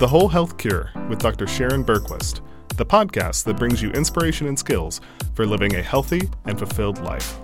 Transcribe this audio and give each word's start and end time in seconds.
The 0.00 0.08
Whole 0.08 0.26
Health 0.26 0.58
Cure 0.58 0.90
with 1.08 1.20
Dr. 1.20 1.46
Sharon 1.46 1.84
Bergquist, 1.84 2.40
the 2.76 2.84
podcast 2.84 3.44
that 3.44 3.56
brings 3.56 3.80
you 3.80 3.92
inspiration 3.92 4.48
and 4.48 4.58
skills 4.58 5.00
for 5.34 5.46
living 5.46 5.76
a 5.76 5.82
healthy 5.82 6.28
and 6.46 6.58
fulfilled 6.58 6.98
life. 6.98 7.38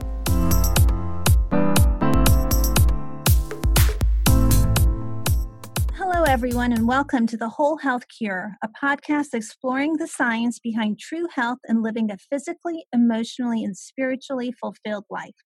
Hello, 5.94 6.24
everyone, 6.24 6.72
and 6.72 6.88
welcome 6.88 7.28
to 7.28 7.36
The 7.36 7.50
Whole 7.50 7.76
Health 7.76 8.06
Cure, 8.08 8.56
a 8.64 8.68
podcast 8.68 9.28
exploring 9.32 9.98
the 9.98 10.08
science 10.08 10.58
behind 10.58 10.98
true 10.98 11.28
health 11.32 11.60
and 11.68 11.84
living 11.84 12.10
a 12.10 12.18
physically, 12.18 12.84
emotionally, 12.92 13.62
and 13.62 13.76
spiritually 13.76 14.52
fulfilled 14.60 15.04
life. 15.08 15.36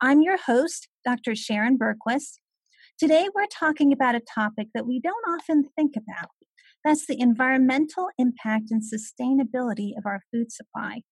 I'm 0.00 0.22
your 0.22 0.38
host, 0.38 0.88
Dr. 1.04 1.36
Sharon 1.36 1.78
Bergquist. 1.78 2.40
Today, 2.98 3.28
we're 3.32 3.46
talking 3.46 3.92
about 3.92 4.16
a 4.16 4.20
topic 4.20 4.66
that 4.74 4.88
we 4.88 4.98
don't 4.98 5.24
often 5.28 5.62
think 5.76 5.94
about 5.94 6.30
that's 6.88 7.06
the 7.06 7.20
environmental 7.20 8.08
impact 8.16 8.70
and 8.70 8.82
sustainability 8.82 9.90
of 9.98 10.06
our 10.06 10.22
food 10.32 10.50
supply. 10.50 11.02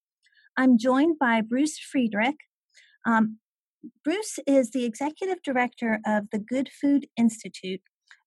I'm 0.57 0.79
joined 0.79 1.19
by 1.19 1.43
Bruce 1.43 1.79
Friedrich. 1.79 2.37
Um, 3.07 3.41
Bruce 4.03 4.39
is 4.47 4.71
the 4.71 4.87
executive 4.87 5.43
director 5.43 6.01
of 6.07 6.31
the 6.33 6.39
Good 6.39 6.71
Food 6.81 7.09
Institute, 7.19 7.83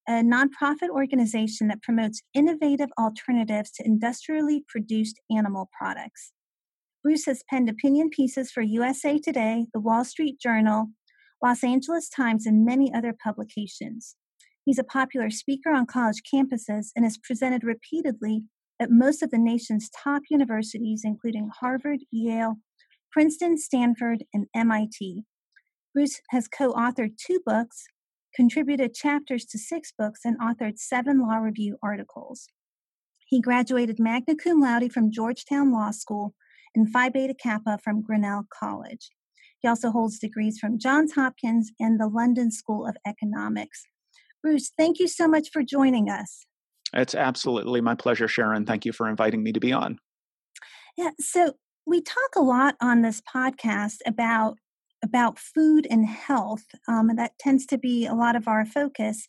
a 0.07 0.21
nonprofit 0.21 0.89
organization 0.91 1.69
that 1.69 1.81
promotes 1.81 2.21
innovative 2.35 2.89
alternatives 2.99 3.71
to 3.71 3.83
industrially 3.83 4.63
produced 4.67 5.19
animal 5.35 5.71
products. 5.75 6.31
Bruce 7.03 7.25
has 7.25 7.43
penned 7.49 7.67
opinion 7.67 8.11
pieces 8.11 8.51
for 8.51 8.61
USA 8.61 9.17
Today, 9.17 9.65
The 9.73 9.79
Wall 9.79 10.05
Street 10.05 10.39
Journal, 10.39 10.89
Los 11.43 11.63
Angeles 11.63 12.09
Times, 12.09 12.45
and 12.45 12.63
many 12.63 12.93
other 12.93 13.15
publications. 13.23 14.15
He's 14.69 14.77
a 14.77 14.83
popular 14.83 15.31
speaker 15.31 15.71
on 15.71 15.87
college 15.87 16.21
campuses 16.31 16.89
and 16.95 17.03
has 17.03 17.17
presented 17.17 17.63
repeatedly 17.63 18.43
at 18.79 18.91
most 18.91 19.23
of 19.23 19.31
the 19.31 19.39
nation's 19.39 19.89
top 19.89 20.21
universities, 20.29 21.01
including 21.03 21.49
Harvard, 21.59 22.01
Yale, 22.11 22.57
Princeton, 23.11 23.57
Stanford, 23.57 24.25
and 24.31 24.45
MIT. 24.55 25.23
Bruce 25.91 26.21
has 26.29 26.47
co 26.47 26.71
authored 26.73 27.17
two 27.17 27.39
books, 27.43 27.85
contributed 28.35 28.93
chapters 28.93 29.43
to 29.45 29.57
six 29.57 29.91
books, 29.97 30.19
and 30.23 30.39
authored 30.39 30.77
seven 30.77 31.19
law 31.19 31.37
review 31.37 31.77
articles. 31.81 32.45
He 33.25 33.41
graduated 33.41 33.97
magna 33.97 34.35
cum 34.35 34.61
laude 34.61 34.93
from 34.93 35.11
Georgetown 35.11 35.71
Law 35.73 35.89
School 35.89 36.35
and 36.75 36.87
Phi 36.91 37.09
Beta 37.09 37.33
Kappa 37.33 37.79
from 37.83 38.03
Grinnell 38.03 38.43
College. 38.53 39.09
He 39.61 39.67
also 39.67 39.89
holds 39.89 40.19
degrees 40.19 40.59
from 40.59 40.77
Johns 40.77 41.13
Hopkins 41.13 41.71
and 41.79 41.99
the 41.99 42.07
London 42.07 42.51
School 42.51 42.85
of 42.85 42.97
Economics. 43.03 43.87
Bruce, 44.41 44.71
thank 44.77 44.99
you 44.99 45.07
so 45.07 45.27
much 45.27 45.49
for 45.51 45.63
joining 45.63 46.09
us. 46.09 46.45
It's 46.93 47.15
absolutely 47.15 47.81
my 47.81 47.95
pleasure, 47.95 48.27
Sharon. 48.27 48.65
Thank 48.65 48.85
you 48.85 48.91
for 48.91 49.07
inviting 49.07 49.43
me 49.43 49.51
to 49.51 49.59
be 49.59 49.71
on. 49.71 49.99
Yeah, 50.97 51.11
so 51.19 51.53
we 51.85 52.01
talk 52.01 52.35
a 52.35 52.41
lot 52.41 52.75
on 52.81 53.01
this 53.01 53.21
podcast 53.21 53.97
about 54.05 54.55
about 55.01 55.39
food 55.39 55.87
and 55.89 56.05
health. 56.05 56.65
Um, 56.87 57.15
that 57.15 57.39
tends 57.39 57.65
to 57.67 57.77
be 57.77 58.05
a 58.05 58.13
lot 58.13 58.35
of 58.35 58.49
our 58.49 58.65
focus. 58.65 59.25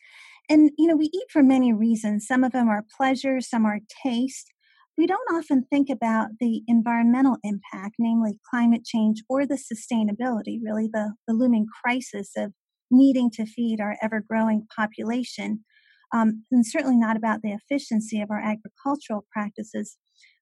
And 0.48 0.72
you 0.76 0.88
know, 0.88 0.96
we 0.96 1.10
eat 1.14 1.26
for 1.30 1.42
many 1.42 1.72
reasons. 1.72 2.26
Some 2.26 2.42
of 2.42 2.52
them 2.52 2.68
are 2.68 2.84
pleasure, 2.96 3.40
some 3.40 3.64
are 3.66 3.78
taste. 4.04 4.50
We 4.98 5.06
don't 5.06 5.32
often 5.32 5.64
think 5.70 5.88
about 5.88 6.28
the 6.40 6.62
environmental 6.66 7.36
impact, 7.42 7.94
namely 7.98 8.38
climate 8.50 8.84
change 8.84 9.22
or 9.28 9.46
the 9.46 9.54
sustainability, 9.54 10.58
really 10.62 10.88
the, 10.92 11.14
the 11.26 11.34
looming 11.34 11.66
crisis 11.82 12.32
of 12.36 12.52
needing 12.90 13.30
to 13.32 13.46
feed 13.46 13.80
our 13.80 13.96
ever 14.02 14.22
growing 14.28 14.66
population, 14.74 15.64
um, 16.12 16.44
and 16.50 16.66
certainly 16.66 16.96
not 16.96 17.16
about 17.16 17.42
the 17.42 17.52
efficiency 17.52 18.20
of 18.20 18.30
our 18.30 18.40
agricultural 18.40 19.26
practices. 19.32 19.96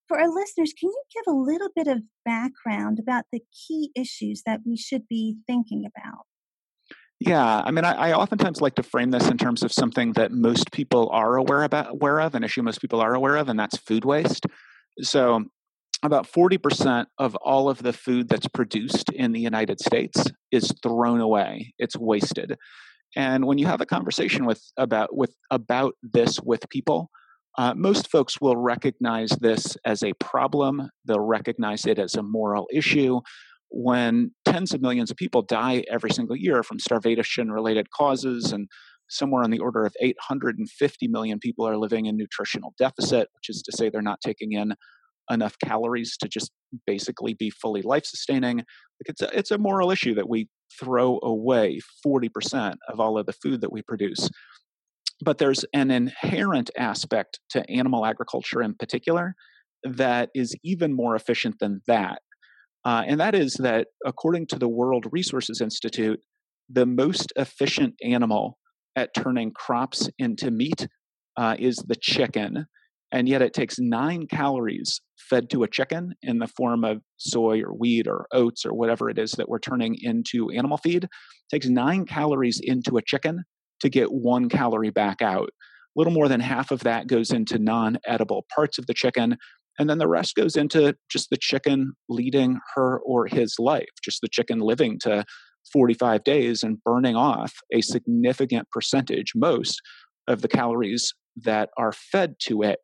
For 0.07 0.19
our 0.19 0.29
listeners, 0.29 0.73
can 0.79 0.89
you 0.89 1.03
give 1.15 1.25
a 1.33 1.37
little 1.37 1.69
bit 1.77 1.87
of 1.87 2.03
background 2.25 2.99
about 2.99 3.25
the 3.31 3.43
key 3.53 3.91
issues 3.95 4.43
that 4.47 4.61
we 4.65 4.77
should 4.77 5.07
be 5.07 5.37
thinking 5.47 5.85
about? 5.85 6.25
Yeah, 7.21 7.63
I 7.65 7.73
mean, 7.73 7.85
I, 7.85 8.11
I, 8.11 8.13
oftentimes 8.13 8.61
like 8.61 8.77
to 8.77 8.83
frame 8.85 9.11
this 9.11 9.29
in 9.29 9.39
terms 9.39 9.65
of 9.65 9.73
something 9.73 10.13
that 10.13 10.31
most 10.31 10.71
people 10.71 11.11
are 11.11 11.37
aware 11.37 11.65
about, 11.65 11.91
aware 11.91 12.21
of, 12.21 12.37
an 12.37 12.45
issue 12.45 12.63
most 12.63 12.81
people 12.81 13.01
are 13.01 13.13
aware 13.15 13.37
of, 13.37 13.49
and 13.49 13.59
that's 13.59 13.77
food 13.77 14.05
waste. 14.05 14.47
So, 15.03 15.45
about 16.03 16.31
40% 16.31 17.07
of 17.19 17.35
all 17.37 17.69
of 17.69 17.83
the 17.83 17.93
food 17.93 18.29
that's 18.29 18.49
produced 18.49 19.11
in 19.11 19.33
the 19.33 19.41
United 19.41 19.81
States 19.81 20.25
is 20.53 20.73
thrown 20.83 21.21
away. 21.21 21.75
It's 21.79 21.97
wasted. 21.97 22.57
And 23.17 23.47
when 23.47 23.59
you 23.59 23.67
have 23.67 23.81
a 23.81 23.87
conversation 23.87 24.45
with 24.45 24.63
about 24.77 25.17
with 25.17 25.35
about 25.51 25.95
this 26.03 26.39
with 26.41 26.69
people, 26.69 27.11
uh, 27.57 27.75
most 27.75 28.11
folks 28.11 28.41
will 28.41 28.57
recognize 28.57 29.31
this 29.41 29.77
as 29.85 30.03
a 30.03 30.13
problem. 30.15 30.91
They'll 31.05 31.21
recognize 31.21 31.87
it 31.87 31.99
as 31.99 32.15
a 32.15 32.23
moral 32.23 32.69
issue. 32.73 33.21
When 33.71 34.33
tens 34.45 34.73
of 34.73 34.81
millions 34.81 35.11
of 35.11 35.17
people 35.17 35.43
die 35.43 35.85
every 35.91 36.11
single 36.11 36.37
year 36.37 36.63
from 36.63 36.79
starvation 36.79 37.51
related 37.51 37.91
causes, 37.91 38.53
and 38.53 38.69
somewhere 39.09 39.43
on 39.43 39.51
the 39.51 39.59
order 39.59 39.85
of 39.85 39.95
850 40.01 41.09
million 41.09 41.39
people 41.39 41.67
are 41.67 41.77
living 41.77 42.07
in 42.07 42.17
nutritional 42.17 42.75
deficit, 42.79 43.29
which 43.35 43.49
is 43.49 43.63
to 43.63 43.77
say 43.77 43.89
they're 43.89 44.03
not 44.03 44.21
taking 44.21 44.53
in 44.53 44.75
enough 45.31 45.57
calories 45.65 46.17
to 46.19 46.29
just 46.29 46.51
basically 46.87 47.35
be 47.35 47.51
fully 47.51 47.83
life 47.83 48.05
sustaining. 48.05 48.59
Like 48.59 49.07
it's 49.07 49.23
a, 49.23 49.39
it's 49.39 49.51
a 49.51 49.59
moral 49.59 49.91
issue 49.91 50.15
that 50.15 50.29
we 50.29 50.49
throw 50.79 51.19
away 51.23 51.81
40% 52.07 52.77
of 52.89 53.01
all 53.01 53.19
of 53.19 53.27
the 53.27 53.33
food 53.33 53.61
that 53.61 53.73
we 53.73 53.83
produce. 53.83 54.29
But 55.21 55.39
there's 55.39 55.65
an 55.73 55.91
inherent 55.91 56.71
aspect 56.79 57.41
to 57.51 57.69
animal 57.71 58.07
agriculture 58.07 58.63
in 58.63 58.75
particular 58.75 59.35
that 59.85 60.31
is 60.35 60.55
even 60.63 60.95
more 60.95 61.17
efficient 61.17 61.57
than 61.61 61.83
that. 61.87 62.21
Uh, 62.85 63.03
and 63.07 63.21
that 63.21 63.35
is 63.35 63.55
that, 63.55 63.89
according 64.07 64.47
to 64.47 64.59
the 64.59 64.69
World 64.69 65.07
Resources 65.11 65.61
Institute, 65.61 66.21
the 66.69 66.87
most 66.87 67.33
efficient 67.37 67.95
animal 68.03 68.59
at 68.95 69.15
turning 69.15 69.53
crops 69.53 70.09
into 70.19 70.51
meat 70.51 70.87
uh, 71.37 71.57
is 71.59 71.77
the 71.77 71.97
chicken 71.97 72.67
and 73.13 73.29
yet 73.29 73.43
it 73.43 73.55
takes 73.55 73.79
nine 73.79 74.27
calories 74.27 75.01
fed 75.19 75.51
to 75.51 75.63
a 75.63 75.69
chicken 75.69 76.15
in 76.23 76.39
the 76.39 76.47
form 76.47 76.85
of 76.85 77.03
soy 77.17 77.61
or 77.63 77.73
wheat 77.73 78.07
or 78.07 78.27
oats 78.33 78.65
or 78.65 78.73
whatever 78.73 79.11
it 79.11 79.19
is 79.19 79.33
that 79.33 79.49
we're 79.49 79.59
turning 79.59 79.97
into 80.01 80.51
animal 80.51 80.77
feed 80.77 81.05
it 81.05 81.11
takes 81.51 81.67
nine 81.67 82.05
calories 82.05 82.61
into 82.63 82.97
a 82.97 83.03
chicken 83.03 83.45
to 83.81 83.89
get 83.89 84.13
one 84.13 84.49
calorie 84.49 84.91
back 84.91 85.23
out. 85.23 85.49
A 85.49 85.99
little 85.99 86.13
more 86.13 86.29
than 86.29 86.41
half 86.41 86.71
of 86.71 86.81
that 86.81 87.07
goes 87.07 87.31
into 87.31 87.59
non-edible 87.59 88.47
parts 88.55 88.79
of 88.79 88.87
the 88.87 88.95
chicken 88.95 89.37
and 89.79 89.89
then 89.89 89.99
the 89.99 90.09
rest 90.09 90.35
goes 90.35 90.57
into 90.57 90.97
just 91.11 91.31
the 91.31 91.37
chicken 91.37 91.93
leading 92.09 92.59
her 92.75 92.99
or 93.01 93.27
his 93.27 93.57
life 93.59 93.89
just 94.03 94.21
the 94.21 94.29
chicken 94.29 94.61
living 94.61 94.99
to 95.01 95.25
45 95.73 96.25
days 96.25 96.63
and 96.63 96.83
burning 96.85 97.17
off 97.17 97.55
a 97.73 97.81
significant 97.81 98.69
percentage 98.71 99.33
most 99.35 99.81
of 100.27 100.43
the 100.43 100.49
calories 100.49 101.13
that 101.37 101.71
are 101.77 101.93
fed 101.93 102.35
to 102.41 102.63
it 102.63 102.79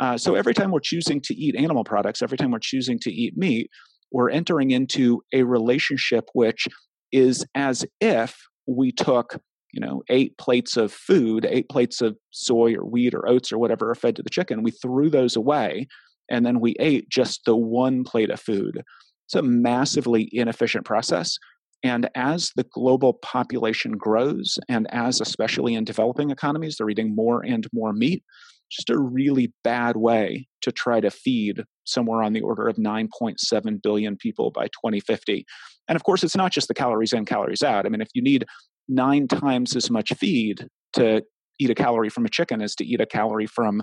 uh, 0.00 0.18
so 0.18 0.34
every 0.34 0.54
time 0.54 0.70
we're 0.70 0.80
choosing 0.80 1.20
to 1.22 1.34
eat 1.34 1.54
animal 1.56 1.84
products, 1.84 2.22
every 2.22 2.36
time 2.36 2.50
we're 2.50 2.58
choosing 2.58 2.98
to 3.00 3.12
eat 3.12 3.36
meat, 3.36 3.70
we're 4.12 4.30
entering 4.30 4.70
into 4.70 5.22
a 5.32 5.42
relationship 5.42 6.28
which 6.32 6.66
is 7.12 7.44
as 7.54 7.84
if 8.00 8.36
we 8.66 8.90
took 8.92 9.40
you 9.72 9.80
know 9.80 10.02
eight 10.08 10.36
plates 10.38 10.76
of 10.76 10.92
food 10.92 11.46
eight 11.48 11.68
plates 11.68 12.00
of 12.00 12.16
soy 12.30 12.74
or 12.74 12.84
wheat 12.84 13.12
or 13.12 13.28
oats 13.28 13.52
or 13.52 13.58
whatever 13.58 13.90
are 13.90 13.94
fed 13.94 14.16
to 14.16 14.22
the 14.22 14.30
chicken. 14.30 14.62
We 14.62 14.70
threw 14.70 15.10
those 15.10 15.36
away 15.36 15.88
and 16.30 16.46
then 16.46 16.60
we 16.60 16.74
ate 16.78 17.08
just 17.08 17.42
the 17.44 17.56
one 17.56 18.04
plate 18.04 18.30
of 18.30 18.40
food. 18.40 18.82
It's 19.26 19.34
a 19.34 19.42
massively 19.42 20.28
inefficient 20.32 20.84
process 20.84 21.38
and 21.82 22.08
as 22.14 22.50
the 22.56 22.64
global 22.64 23.14
population 23.14 23.92
grows 23.92 24.58
and 24.68 24.86
as 24.90 25.20
especially 25.20 25.74
in 25.74 25.84
developing 25.84 26.30
economies 26.30 26.76
they're 26.76 26.90
eating 26.90 27.14
more 27.14 27.44
and 27.44 27.66
more 27.72 27.92
meat 27.92 28.22
just 28.70 28.90
a 28.90 28.98
really 28.98 29.52
bad 29.62 29.96
way 29.96 30.48
to 30.62 30.72
try 30.72 31.00
to 31.00 31.10
feed 31.10 31.62
somewhere 31.84 32.22
on 32.22 32.32
the 32.32 32.40
order 32.40 32.66
of 32.66 32.76
9.7 32.76 33.82
billion 33.82 34.16
people 34.16 34.50
by 34.50 34.64
2050. 34.66 35.44
And 35.88 35.96
of 35.96 36.04
course, 36.04 36.24
it's 36.24 36.36
not 36.36 36.52
just 36.52 36.68
the 36.68 36.74
calories 36.74 37.12
in, 37.12 37.24
calories 37.24 37.62
out. 37.62 37.86
I 37.86 37.88
mean, 37.88 38.00
if 38.00 38.08
you 38.14 38.22
need 38.22 38.46
nine 38.88 39.28
times 39.28 39.76
as 39.76 39.90
much 39.90 40.12
feed 40.14 40.66
to 40.94 41.22
eat 41.58 41.70
a 41.70 41.74
calorie 41.74 42.08
from 42.08 42.24
a 42.24 42.30
chicken 42.30 42.62
as 42.62 42.74
to 42.76 42.84
eat 42.84 43.00
a 43.00 43.06
calorie 43.06 43.46
from 43.46 43.82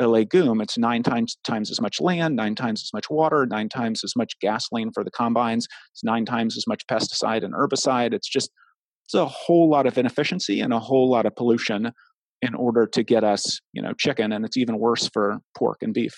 a 0.00 0.08
legume, 0.08 0.60
it's 0.60 0.76
nine 0.76 1.02
times 1.02 1.36
times 1.44 1.70
as 1.70 1.80
much 1.80 2.00
land, 2.00 2.34
nine 2.34 2.54
times 2.54 2.82
as 2.82 2.90
much 2.92 3.08
water, 3.08 3.46
nine 3.46 3.68
times 3.68 4.02
as 4.02 4.14
much 4.16 4.34
gasoline 4.40 4.90
for 4.92 5.04
the 5.04 5.10
combines, 5.10 5.68
it's 5.92 6.02
nine 6.02 6.24
times 6.24 6.56
as 6.56 6.66
much 6.66 6.82
pesticide 6.90 7.44
and 7.44 7.54
herbicide. 7.54 8.12
It's 8.12 8.28
just 8.28 8.50
it's 9.04 9.14
a 9.14 9.26
whole 9.26 9.68
lot 9.68 9.86
of 9.86 9.98
inefficiency 9.98 10.60
and 10.60 10.72
a 10.72 10.80
whole 10.80 11.08
lot 11.10 11.26
of 11.26 11.36
pollution 11.36 11.92
in 12.44 12.54
order 12.54 12.86
to 12.86 13.02
get 13.02 13.24
us, 13.24 13.60
you 13.72 13.82
know, 13.82 13.92
chicken, 13.98 14.32
and 14.32 14.44
it's 14.44 14.56
even 14.56 14.78
worse 14.78 15.08
for 15.12 15.38
pork 15.56 15.78
and 15.82 15.94
beef. 15.94 16.14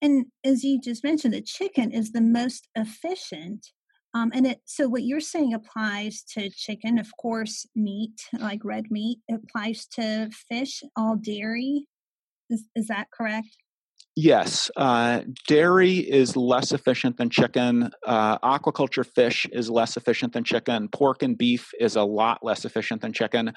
And 0.00 0.26
as 0.44 0.62
you 0.62 0.80
just 0.80 1.02
mentioned, 1.02 1.34
the 1.34 1.42
chicken 1.42 1.90
is 1.90 2.12
the 2.12 2.20
most 2.20 2.68
efficient. 2.76 3.66
Um, 4.14 4.30
and 4.32 4.46
it 4.46 4.60
so 4.64 4.88
what 4.88 5.02
you're 5.02 5.20
saying 5.20 5.52
applies 5.52 6.22
to 6.34 6.50
chicken, 6.50 6.98
of 6.98 7.08
course, 7.20 7.66
meat 7.74 8.22
like 8.38 8.64
red 8.64 8.90
meat. 8.90 9.18
Applies 9.30 9.86
to 9.94 10.30
fish, 10.50 10.82
all 10.96 11.16
dairy. 11.16 11.86
Is 12.48 12.64
is 12.74 12.86
that 12.86 13.08
correct? 13.10 13.56
Yes, 14.20 14.68
uh, 14.76 15.20
dairy 15.46 15.98
is 15.98 16.36
less 16.36 16.72
efficient 16.72 17.18
than 17.18 17.30
chicken. 17.30 17.90
Uh, 18.04 18.38
aquaculture 18.38 19.06
fish 19.06 19.46
is 19.52 19.70
less 19.70 19.96
efficient 19.96 20.32
than 20.32 20.42
chicken. 20.42 20.88
Pork 20.88 21.22
and 21.22 21.38
beef 21.38 21.70
is 21.78 21.94
a 21.94 22.02
lot 22.02 22.38
less 22.42 22.64
efficient 22.64 23.00
than 23.00 23.12
chicken. 23.12 23.52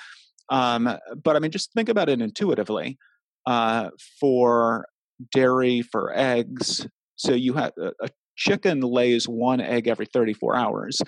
Um, 0.50 0.98
but 1.24 1.36
I 1.36 1.40
mean, 1.40 1.52
just 1.52 1.72
think 1.74 1.90
about 1.90 2.10
it 2.10 2.22
intuitively. 2.22 2.98
Uh, 3.46 3.90
for 4.20 4.86
dairy, 5.34 5.82
for 5.82 6.16
eggs, 6.16 6.88
so 7.16 7.34
you 7.34 7.54
have 7.54 7.72
a, 7.80 7.92
a 8.04 8.10
chicken 8.36 8.82
lays 8.82 9.26
one 9.26 9.60
egg 9.60 9.88
every 9.88 10.06
34 10.06 10.56
hours. 10.56 11.00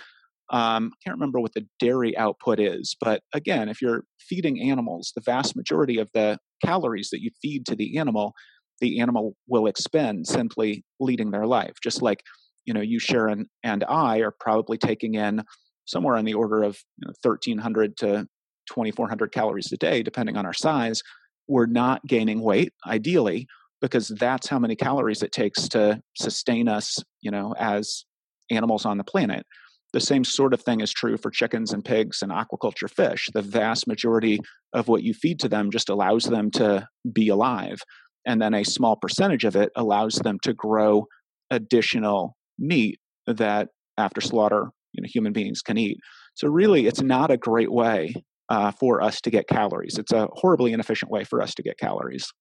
Um, 0.51 0.91
I 0.93 0.97
can't 1.03 1.15
remember 1.15 1.39
what 1.39 1.53
the 1.53 1.65
dairy 1.79 2.17
output 2.17 2.59
is, 2.59 2.95
but 2.99 3.21
again, 3.33 3.69
if 3.69 3.81
you're 3.81 4.03
feeding 4.19 4.61
animals, 4.69 5.11
the 5.15 5.21
vast 5.21 5.55
majority 5.55 5.99
of 5.99 6.09
the 6.13 6.37
calories 6.63 7.09
that 7.11 7.21
you 7.21 7.31
feed 7.41 7.65
to 7.67 7.75
the 7.75 7.97
animal, 7.97 8.33
the 8.81 8.99
animal 8.99 9.35
will 9.47 9.67
expend 9.67 10.27
simply 10.27 10.83
leading 10.99 11.31
their 11.31 11.45
life. 11.45 11.73
Just 11.83 12.01
like 12.01 12.21
you 12.65 12.73
know, 12.73 12.81
you 12.81 12.99
Sharon 12.99 13.47
and 13.63 13.83
I 13.87 14.19
are 14.19 14.33
probably 14.39 14.77
taking 14.77 15.15
in 15.15 15.43
somewhere 15.85 16.17
in 16.17 16.25
the 16.25 16.33
order 16.33 16.63
of 16.63 16.77
you 16.97 17.07
know, 17.07 17.13
1,300 17.21 17.97
to 17.97 18.27
2,400 18.67 19.31
calories 19.31 19.71
a 19.71 19.77
day, 19.77 20.03
depending 20.03 20.37
on 20.37 20.45
our 20.45 20.53
size. 20.53 21.01
We're 21.47 21.65
not 21.65 22.05
gaining 22.07 22.41
weight, 22.41 22.73
ideally, 22.87 23.47
because 23.81 24.07
that's 24.07 24.47
how 24.47 24.59
many 24.59 24.75
calories 24.75 25.21
it 25.21 25.31
takes 25.31 25.67
to 25.69 26.01
sustain 26.15 26.67
us, 26.67 26.99
you 27.21 27.31
know, 27.31 27.53
as 27.59 28.05
animals 28.49 28.85
on 28.85 28.97
the 28.97 29.03
planet. 29.03 29.45
The 29.91 29.99
same 29.99 30.23
sort 30.23 30.53
of 30.53 30.61
thing 30.61 30.81
is 30.81 30.91
true 30.91 31.17
for 31.17 31.29
chickens 31.29 31.71
and 31.71 31.85
pigs 31.85 32.21
and 32.21 32.31
aquaculture 32.31 32.89
fish. 32.89 33.29
The 33.33 33.43
vast 33.43 33.87
majority 33.87 34.39
of 34.73 34.87
what 34.87 35.03
you 35.03 35.13
feed 35.13 35.39
to 35.41 35.49
them 35.49 35.69
just 35.69 35.89
allows 35.89 36.23
them 36.23 36.49
to 36.51 36.87
be 37.13 37.27
alive. 37.27 37.77
And 38.25 38.41
then 38.41 38.53
a 38.53 38.63
small 38.63 38.95
percentage 38.95 39.43
of 39.43 39.55
it 39.55 39.69
allows 39.75 40.15
them 40.15 40.39
to 40.43 40.53
grow 40.53 41.05
additional 41.51 42.35
meat 42.57 42.99
that 43.27 43.67
after 43.97 44.21
slaughter, 44.21 44.69
you 44.93 45.01
know, 45.01 45.07
human 45.13 45.33
beings 45.33 45.61
can 45.61 45.77
eat. 45.77 45.97
So 46.35 46.47
really, 46.47 46.87
it's 46.87 47.01
not 47.01 47.29
a 47.29 47.37
great 47.37 47.71
way 47.71 48.13
uh, 48.49 48.71
for 48.71 49.01
us 49.01 49.21
to 49.21 49.29
get 49.29 49.47
calories. 49.47 49.97
It's 49.97 50.11
a 50.11 50.27
horribly 50.33 50.73
inefficient 50.73 51.11
way 51.11 51.23
for 51.23 51.41
us 51.41 51.53
to 51.55 51.63
get 51.63 51.77
calories. 51.77 52.31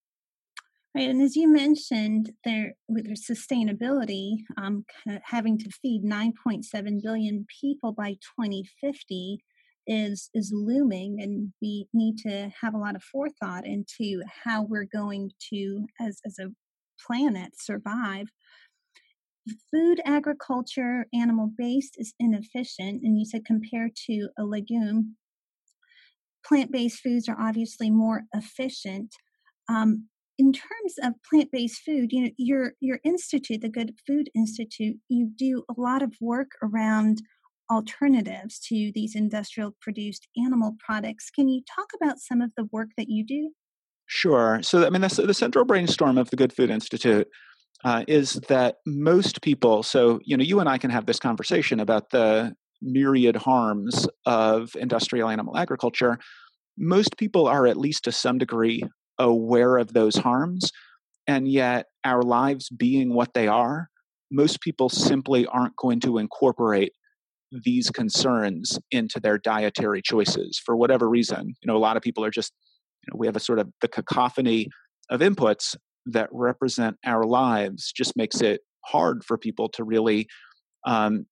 Right, 0.94 1.08
and 1.08 1.22
as 1.22 1.36
you 1.36 1.50
mentioned, 1.50 2.32
there 2.44 2.74
with 2.86 3.06
their 3.06 3.14
sustainability, 3.14 4.42
um, 4.58 4.84
having 5.24 5.56
to 5.58 5.70
feed 5.80 6.04
9.7 6.04 7.02
billion 7.02 7.46
people 7.60 7.92
by 7.92 8.12
2050 8.38 9.42
is 9.86 10.28
is 10.34 10.52
looming, 10.54 11.20
and 11.22 11.52
we 11.62 11.86
need 11.94 12.18
to 12.18 12.50
have 12.60 12.74
a 12.74 12.78
lot 12.78 12.94
of 12.94 13.02
forethought 13.02 13.66
into 13.66 14.22
how 14.44 14.62
we're 14.62 14.88
going 14.92 15.30
to, 15.50 15.86
as 15.98 16.20
as 16.26 16.38
a 16.38 16.50
planet, 17.06 17.52
survive. 17.58 18.26
Food 19.72 20.00
agriculture, 20.04 21.06
animal 21.14 21.50
based, 21.56 21.96
is 21.98 22.12
inefficient, 22.20 23.02
and 23.02 23.18
you 23.18 23.24
said 23.24 23.46
compared 23.46 23.96
to 24.06 24.28
a 24.38 24.44
legume, 24.44 25.16
plant 26.46 26.72
based 26.72 27.00
foods 27.00 27.28
are 27.28 27.40
obviously 27.40 27.90
more 27.90 28.22
efficient. 28.34 29.14
Um, 29.68 30.08
in 30.38 30.52
terms 30.52 30.94
of 31.02 31.12
plant-based 31.28 31.82
food, 31.84 32.10
you 32.10 32.22
know, 32.24 32.30
your 32.36 32.72
your 32.80 32.98
institute, 33.04 33.60
the 33.60 33.68
Good 33.68 33.94
Food 34.06 34.28
Institute, 34.34 34.96
you 35.08 35.30
do 35.36 35.62
a 35.68 35.80
lot 35.80 36.02
of 36.02 36.14
work 36.20 36.52
around 36.62 37.22
alternatives 37.70 38.58
to 38.68 38.92
these 38.94 39.14
industrial 39.14 39.76
produced 39.80 40.26
animal 40.36 40.74
products. 40.84 41.30
Can 41.30 41.48
you 41.48 41.62
talk 41.74 41.88
about 42.00 42.18
some 42.18 42.40
of 42.40 42.50
the 42.56 42.68
work 42.72 42.88
that 42.96 43.08
you 43.08 43.24
do? 43.24 43.50
Sure. 44.06 44.60
So, 44.62 44.86
I 44.86 44.90
mean, 44.90 45.02
the, 45.02 45.24
the 45.26 45.34
central 45.34 45.64
brainstorm 45.64 46.18
of 46.18 46.30
the 46.30 46.36
Good 46.36 46.52
Food 46.52 46.70
Institute 46.70 47.28
uh, 47.84 48.04
is 48.08 48.34
that 48.48 48.76
most 48.84 49.42
people, 49.42 49.82
so, 49.82 50.20
you 50.24 50.36
know, 50.36 50.44
you 50.44 50.60
and 50.60 50.68
I 50.68 50.76
can 50.76 50.90
have 50.90 51.06
this 51.06 51.18
conversation 51.18 51.80
about 51.80 52.10
the 52.10 52.54
myriad 52.82 53.36
harms 53.36 54.06
of 54.26 54.74
industrial 54.76 55.28
animal 55.28 55.56
agriculture. 55.56 56.18
Most 56.76 57.16
people 57.16 57.46
are, 57.46 57.66
at 57.66 57.76
least 57.76 58.04
to 58.04 58.12
some 58.12 58.38
degree, 58.38 58.82
aware 59.18 59.76
of 59.76 59.92
those 59.92 60.16
harms. 60.16 60.70
And 61.26 61.46
yet, 61.48 61.86
our 62.04 62.22
lives 62.22 62.68
being 62.68 63.14
what 63.14 63.34
they 63.34 63.46
are, 63.46 63.88
most 64.30 64.60
people 64.60 64.88
simply 64.88 65.46
aren't 65.46 65.76
going 65.76 66.00
to 66.00 66.18
incorporate 66.18 66.92
these 67.64 67.90
concerns 67.90 68.78
into 68.90 69.20
their 69.20 69.38
dietary 69.38 70.00
choices 70.02 70.60
for 70.64 70.74
whatever 70.74 71.08
reason. 71.08 71.54
You 71.62 71.66
know, 71.66 71.76
a 71.76 71.78
lot 71.78 71.96
of 71.96 72.02
people 72.02 72.24
are 72.24 72.30
just, 72.30 72.52
you 73.06 73.12
know, 73.12 73.18
we 73.18 73.26
have 73.26 73.36
a 73.36 73.40
sort 73.40 73.58
of 73.58 73.68
the 73.82 73.88
cacophony 73.88 74.68
of 75.10 75.20
inputs 75.20 75.76
that 76.06 76.28
represent 76.32 76.96
our 77.04 77.24
lives 77.24 77.92
just 77.92 78.16
makes 78.16 78.40
it 78.40 78.62
hard 78.84 79.22
for 79.24 79.38
people 79.38 79.68
to 79.68 79.84
really 79.84 80.26
um, 80.86 81.26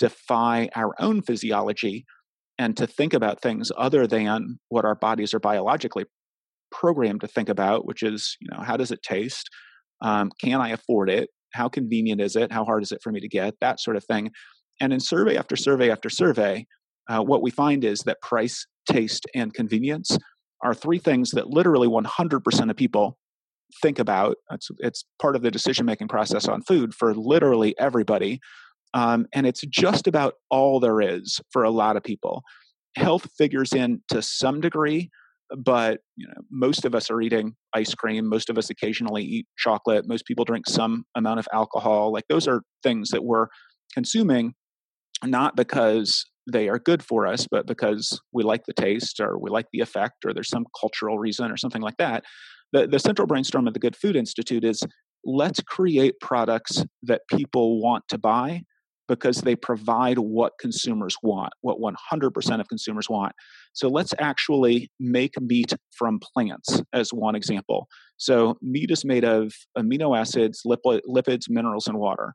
defy 0.00 0.68
our 0.74 0.94
own 0.98 1.22
physiology 1.22 2.04
and 2.58 2.76
to 2.76 2.86
think 2.86 3.14
about 3.14 3.40
things 3.40 3.70
other 3.76 4.06
than 4.06 4.58
what 4.68 4.84
our 4.84 4.96
bodies 4.96 5.32
are 5.32 5.38
biologically 5.38 6.04
programmed 6.72 7.20
to 7.20 7.28
think 7.28 7.48
about, 7.48 7.86
which 7.86 8.02
is, 8.02 8.36
you 8.40 8.48
know, 8.50 8.62
how 8.62 8.76
does 8.76 8.90
it 8.90 9.02
taste? 9.02 9.48
Um, 10.02 10.30
can 10.40 10.60
I 10.60 10.70
afford 10.70 11.10
it? 11.10 11.30
How 11.52 11.68
convenient 11.68 12.20
is 12.20 12.34
it? 12.34 12.50
How 12.50 12.64
hard 12.64 12.82
is 12.82 12.92
it 12.92 13.00
for 13.02 13.12
me 13.12 13.20
to 13.20 13.28
get? 13.28 13.54
That 13.60 13.80
sort 13.80 13.96
of 13.96 14.04
thing. 14.04 14.30
And 14.80 14.92
in 14.92 15.00
survey 15.00 15.36
after 15.36 15.56
survey 15.56 15.90
after 15.90 16.08
survey, 16.08 16.66
uh, 17.08 17.22
what 17.22 17.42
we 17.42 17.50
find 17.50 17.84
is 17.84 18.00
that 18.00 18.20
price, 18.22 18.66
taste, 18.90 19.26
and 19.34 19.52
convenience 19.52 20.16
are 20.62 20.74
three 20.74 20.98
things 20.98 21.32
that 21.32 21.48
literally 21.48 21.88
100% 21.88 22.70
of 22.70 22.76
people 22.76 23.18
think 23.82 23.98
about. 23.98 24.36
It's, 24.50 24.68
it's 24.78 25.04
part 25.20 25.36
of 25.36 25.42
the 25.42 25.50
decision 25.50 25.86
making 25.86 26.08
process 26.08 26.48
on 26.48 26.62
food 26.62 26.94
for 26.94 27.14
literally 27.14 27.74
everybody. 27.78 28.40
Um, 28.94 29.26
and 29.32 29.46
it's 29.46 29.62
just 29.62 30.06
about 30.06 30.34
all 30.50 30.80
there 30.80 31.00
is 31.00 31.40
for 31.52 31.62
a 31.62 31.70
lot 31.70 31.96
of 31.96 32.02
people. 32.02 32.42
Health 32.96 33.28
figures 33.38 33.72
in 33.72 34.02
to 34.08 34.20
some 34.20 34.60
degree, 34.60 35.10
but 35.56 36.00
you 36.16 36.26
know 36.26 36.42
most 36.50 36.84
of 36.84 36.94
us 36.94 37.10
are 37.10 37.20
eating 37.20 37.54
ice 37.74 37.94
cream 37.94 38.28
most 38.28 38.50
of 38.50 38.58
us 38.58 38.70
occasionally 38.70 39.22
eat 39.22 39.46
chocolate 39.58 40.06
most 40.06 40.24
people 40.24 40.44
drink 40.44 40.68
some 40.68 41.04
amount 41.16 41.40
of 41.40 41.48
alcohol 41.52 42.12
like 42.12 42.24
those 42.28 42.46
are 42.46 42.62
things 42.82 43.10
that 43.10 43.24
we're 43.24 43.46
consuming 43.92 44.54
not 45.24 45.56
because 45.56 46.24
they 46.50 46.68
are 46.68 46.78
good 46.78 47.02
for 47.02 47.26
us 47.26 47.46
but 47.50 47.66
because 47.66 48.20
we 48.32 48.42
like 48.42 48.64
the 48.66 48.72
taste 48.72 49.20
or 49.20 49.38
we 49.38 49.50
like 49.50 49.66
the 49.72 49.80
effect 49.80 50.24
or 50.24 50.32
there's 50.32 50.48
some 50.48 50.66
cultural 50.78 51.18
reason 51.18 51.50
or 51.50 51.56
something 51.56 51.82
like 51.82 51.96
that 51.98 52.24
the, 52.72 52.86
the 52.86 52.98
central 52.98 53.26
brainstorm 53.26 53.66
of 53.66 53.74
the 53.74 53.80
good 53.80 53.96
food 53.96 54.16
institute 54.16 54.64
is 54.64 54.82
let's 55.24 55.60
create 55.60 56.14
products 56.20 56.84
that 57.02 57.22
people 57.30 57.82
want 57.82 58.04
to 58.08 58.18
buy 58.18 58.62
because 59.10 59.40
they 59.40 59.56
provide 59.56 60.20
what 60.20 60.52
consumers 60.60 61.16
want, 61.20 61.52
what 61.62 61.78
100% 61.80 62.60
of 62.60 62.68
consumers 62.68 63.10
want. 63.10 63.32
So 63.72 63.88
let's 63.88 64.14
actually 64.20 64.88
make 65.00 65.34
meat 65.40 65.74
from 65.98 66.20
plants 66.20 66.80
as 66.92 67.10
one 67.10 67.34
example. 67.34 67.88
So 68.18 68.56
meat 68.62 68.92
is 68.92 69.04
made 69.04 69.24
of 69.24 69.52
amino 69.76 70.16
acids, 70.16 70.62
lipids, 70.64 71.42
minerals, 71.48 71.88
and 71.88 71.98
water. 71.98 72.34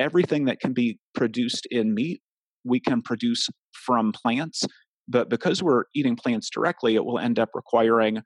Everything 0.00 0.46
that 0.46 0.58
can 0.58 0.72
be 0.72 0.98
produced 1.14 1.68
in 1.70 1.94
meat, 1.94 2.20
we 2.64 2.80
can 2.80 3.02
produce 3.02 3.48
from 3.72 4.10
plants. 4.10 4.64
But 5.06 5.30
because 5.30 5.62
we're 5.62 5.84
eating 5.94 6.16
plants 6.16 6.50
directly, 6.50 6.96
it 6.96 7.04
will 7.04 7.20
end 7.20 7.38
up 7.38 7.50
requiring 7.54 8.18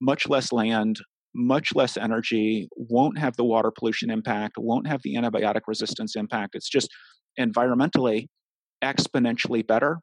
much 0.00 0.28
less 0.28 0.52
land, 0.52 1.00
much 1.34 1.74
less 1.74 1.96
energy, 1.96 2.68
won't 2.76 3.18
have 3.18 3.36
the 3.36 3.44
water 3.44 3.72
pollution 3.76 4.10
impact, 4.10 4.54
won't 4.58 4.86
have 4.86 5.00
the 5.02 5.16
antibiotic 5.16 5.62
resistance 5.66 6.14
impact. 6.14 6.54
It's 6.54 6.70
just 6.70 6.88
environmentally 7.38 8.26
exponentially 8.82 9.66
better. 9.66 10.00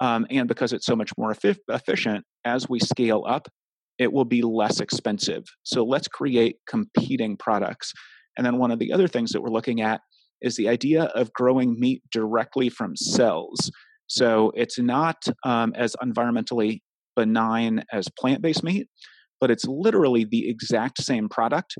Um, 0.00 0.26
and 0.30 0.48
because 0.48 0.72
it's 0.72 0.86
so 0.86 0.96
much 0.96 1.12
more 1.16 1.34
efficient, 1.68 2.24
as 2.44 2.68
we 2.68 2.80
scale 2.80 3.24
up, 3.26 3.48
it 3.98 4.12
will 4.12 4.24
be 4.24 4.42
less 4.42 4.80
expensive. 4.80 5.44
So 5.62 5.84
let's 5.84 6.08
create 6.08 6.56
competing 6.68 7.36
products. 7.36 7.92
And 8.36 8.44
then 8.44 8.58
one 8.58 8.70
of 8.70 8.78
the 8.78 8.92
other 8.92 9.06
things 9.06 9.30
that 9.30 9.40
we're 9.40 9.50
looking 9.50 9.80
at 9.80 10.00
is 10.42 10.56
the 10.56 10.68
idea 10.68 11.04
of 11.14 11.32
growing 11.32 11.78
meat 11.78 12.02
directly 12.10 12.68
from 12.68 12.96
cells. 12.96 13.70
So 14.08 14.52
it's 14.54 14.78
not 14.78 15.16
um, 15.44 15.72
as 15.76 15.94
environmentally 16.02 16.80
benign 17.16 17.84
as 17.92 18.08
plant 18.18 18.42
based 18.42 18.64
meat, 18.64 18.88
but 19.40 19.50
it's 19.50 19.64
literally 19.66 20.24
the 20.24 20.48
exact 20.48 21.02
same 21.02 21.28
product. 21.28 21.76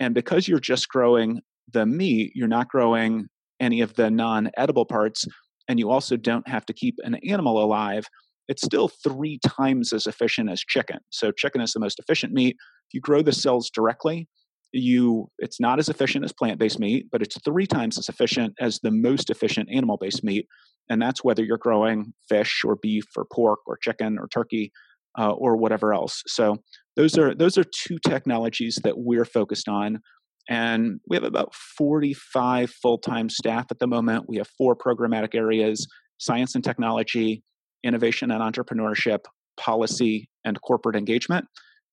And 0.00 0.14
because 0.14 0.48
you're 0.48 0.60
just 0.60 0.88
growing 0.88 1.40
the 1.70 1.84
meat, 1.84 2.32
you're 2.34 2.48
not 2.48 2.68
growing 2.68 3.26
any 3.60 3.80
of 3.80 3.94
the 3.94 4.10
non 4.10 4.50
edible 4.56 4.86
parts, 4.86 5.24
and 5.68 5.78
you 5.78 5.90
also 5.90 6.16
don't 6.16 6.48
have 6.48 6.66
to 6.66 6.72
keep 6.72 6.96
an 7.02 7.16
animal 7.26 7.62
alive, 7.62 8.06
it's 8.48 8.62
still 8.62 8.88
three 8.88 9.38
times 9.46 9.92
as 9.92 10.06
efficient 10.06 10.50
as 10.50 10.60
chicken. 10.60 10.98
So, 11.10 11.30
chicken 11.32 11.60
is 11.60 11.72
the 11.72 11.80
most 11.80 11.98
efficient 11.98 12.32
meat. 12.32 12.56
If 12.88 12.94
you 12.94 13.00
grow 13.00 13.22
the 13.22 13.32
cells 13.32 13.70
directly, 13.70 14.28
you 14.72 15.30
it's 15.38 15.60
not 15.60 15.78
as 15.78 15.88
efficient 15.88 16.26
as 16.26 16.32
plant-based 16.32 16.78
meat 16.78 17.06
but 17.10 17.22
it's 17.22 17.40
three 17.40 17.66
times 17.66 17.96
as 17.96 18.10
efficient 18.10 18.52
as 18.60 18.78
the 18.82 18.90
most 18.90 19.30
efficient 19.30 19.66
animal-based 19.72 20.22
meat 20.22 20.46
And 20.90 21.00
that's 21.00 21.24
whether 21.24 21.42
you're 21.42 21.56
growing 21.56 22.12
fish 22.28 22.62
or 22.66 22.76
beef 22.76 23.04
or 23.16 23.24
pork 23.32 23.60
or 23.66 23.78
chicken 23.78 24.18
or 24.18 24.28
turkey 24.28 24.72
uh, 25.18 25.32
or 25.32 25.56
whatever 25.56 25.92
else. 25.92 26.22
So 26.26 26.58
those 26.96 27.18
are 27.18 27.34
those 27.34 27.58
are 27.58 27.64
two 27.64 27.98
technologies 28.06 28.78
that 28.84 28.98
we're 28.98 29.24
focused 29.24 29.68
on. 29.68 30.00
And 30.48 31.00
we 31.06 31.16
have 31.16 31.24
about 31.24 31.54
45 31.54 32.70
full 32.70 32.98
time 32.98 33.28
staff 33.28 33.66
at 33.70 33.78
the 33.78 33.86
moment. 33.86 34.24
We 34.28 34.38
have 34.38 34.48
four 34.56 34.74
programmatic 34.74 35.34
areas 35.34 35.86
science 36.20 36.54
and 36.54 36.64
technology, 36.64 37.42
innovation 37.84 38.30
and 38.30 38.40
entrepreneurship, 38.40 39.20
policy, 39.58 40.28
and 40.44 40.60
corporate 40.62 40.96
engagement. 40.96 41.46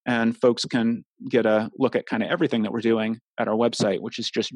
And 0.07 0.37
folks 0.37 0.65
can 0.65 1.03
get 1.29 1.45
a 1.45 1.69
look 1.77 1.95
at 1.95 2.05
kind 2.05 2.23
of 2.23 2.29
everything 2.29 2.63
that 2.63 2.71
we're 2.71 2.81
doing 2.81 3.19
at 3.39 3.47
our 3.47 3.55
website, 3.55 4.01
which 4.01 4.19
is 4.19 4.29
just 4.29 4.53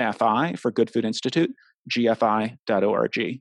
GFI 0.00 0.58
for 0.58 0.70
Good 0.70 0.90
Food 0.90 1.04
Institute, 1.04 1.50
gfi.org. 1.90 3.40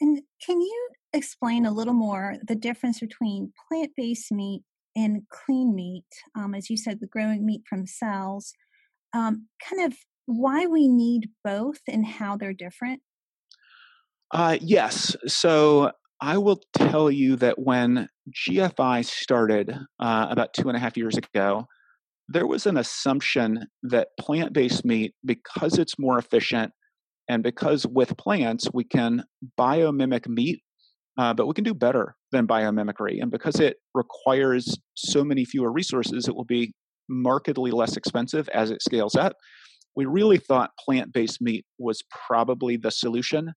And 0.00 0.22
can 0.44 0.60
you 0.60 0.88
explain 1.12 1.64
a 1.64 1.72
little 1.72 1.94
more 1.94 2.36
the 2.46 2.54
difference 2.54 3.00
between 3.00 3.52
plant 3.68 3.92
based 3.96 4.32
meat 4.32 4.62
and 4.96 5.22
clean 5.30 5.74
meat? 5.74 6.04
Um, 6.36 6.54
as 6.54 6.70
you 6.70 6.76
said, 6.76 6.98
the 7.00 7.06
growing 7.06 7.44
meat 7.44 7.62
from 7.68 7.86
cells. 7.86 8.52
Um, 9.14 9.48
kind 9.68 9.86
of 9.86 9.96
why 10.26 10.66
we 10.66 10.88
need 10.88 11.28
both 11.44 11.80
and 11.88 12.06
how 12.06 12.36
they're 12.36 12.54
different? 12.54 13.00
Uh, 14.32 14.58
yes. 14.60 15.14
So 15.26 15.92
I 16.20 16.38
will 16.38 16.60
tell 16.74 17.10
you 17.10 17.36
that 17.36 17.58
when 17.58 18.08
GFI 18.48 19.04
started 19.04 19.76
uh, 20.00 20.26
about 20.30 20.54
two 20.54 20.68
and 20.68 20.76
a 20.76 20.80
half 20.80 20.96
years 20.96 21.16
ago, 21.16 21.66
there 22.28 22.46
was 22.46 22.66
an 22.66 22.78
assumption 22.78 23.66
that 23.82 24.08
plant 24.18 24.52
based 24.52 24.84
meat, 24.84 25.14
because 25.24 25.78
it's 25.78 25.98
more 25.98 26.18
efficient 26.18 26.72
and 27.28 27.42
because 27.42 27.86
with 27.86 28.16
plants 28.16 28.68
we 28.72 28.84
can 28.84 29.24
biomimic 29.58 30.28
meat, 30.28 30.60
uh, 31.18 31.34
but 31.34 31.46
we 31.46 31.54
can 31.54 31.64
do 31.64 31.74
better 31.74 32.16
than 32.32 32.46
biomimicry. 32.46 33.22
And 33.22 33.30
because 33.30 33.60
it 33.60 33.76
requires 33.94 34.78
so 34.94 35.22
many 35.22 35.44
fewer 35.44 35.70
resources, 35.70 36.26
it 36.26 36.34
will 36.34 36.44
be 36.44 36.72
markedly 37.08 37.70
less 37.70 37.96
expensive 37.96 38.48
as 38.48 38.70
it 38.70 38.82
scales 38.82 39.14
up. 39.14 39.36
We 39.94 40.06
really 40.06 40.38
thought 40.38 40.70
plant 40.84 41.12
based 41.12 41.40
meat 41.40 41.66
was 41.78 42.02
probably 42.10 42.76
the 42.76 42.90
solution 42.90 43.52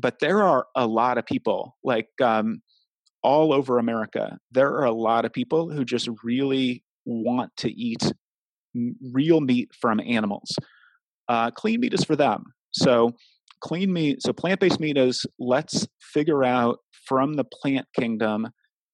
but 0.00 0.18
there 0.20 0.42
are 0.42 0.66
a 0.74 0.86
lot 0.86 1.18
of 1.18 1.26
people 1.26 1.76
like 1.84 2.08
um, 2.22 2.60
all 3.22 3.52
over 3.52 3.78
america 3.78 4.38
there 4.50 4.72
are 4.72 4.84
a 4.84 4.92
lot 4.92 5.24
of 5.24 5.32
people 5.32 5.70
who 5.70 5.84
just 5.84 6.08
really 6.22 6.82
want 7.04 7.50
to 7.56 7.70
eat 7.70 8.12
real 9.12 9.40
meat 9.40 9.70
from 9.80 10.00
animals 10.00 10.56
uh, 11.28 11.50
clean 11.50 11.80
meat 11.80 11.94
is 11.94 12.04
for 12.04 12.16
them 12.16 12.44
so 12.72 13.12
clean 13.60 13.92
meat 13.92 14.20
so 14.22 14.32
plant-based 14.32 14.80
meat 14.80 14.98
is 14.98 15.24
let's 15.38 15.86
figure 16.00 16.44
out 16.44 16.78
from 17.06 17.34
the 17.34 17.44
plant 17.44 17.86
kingdom 17.94 18.48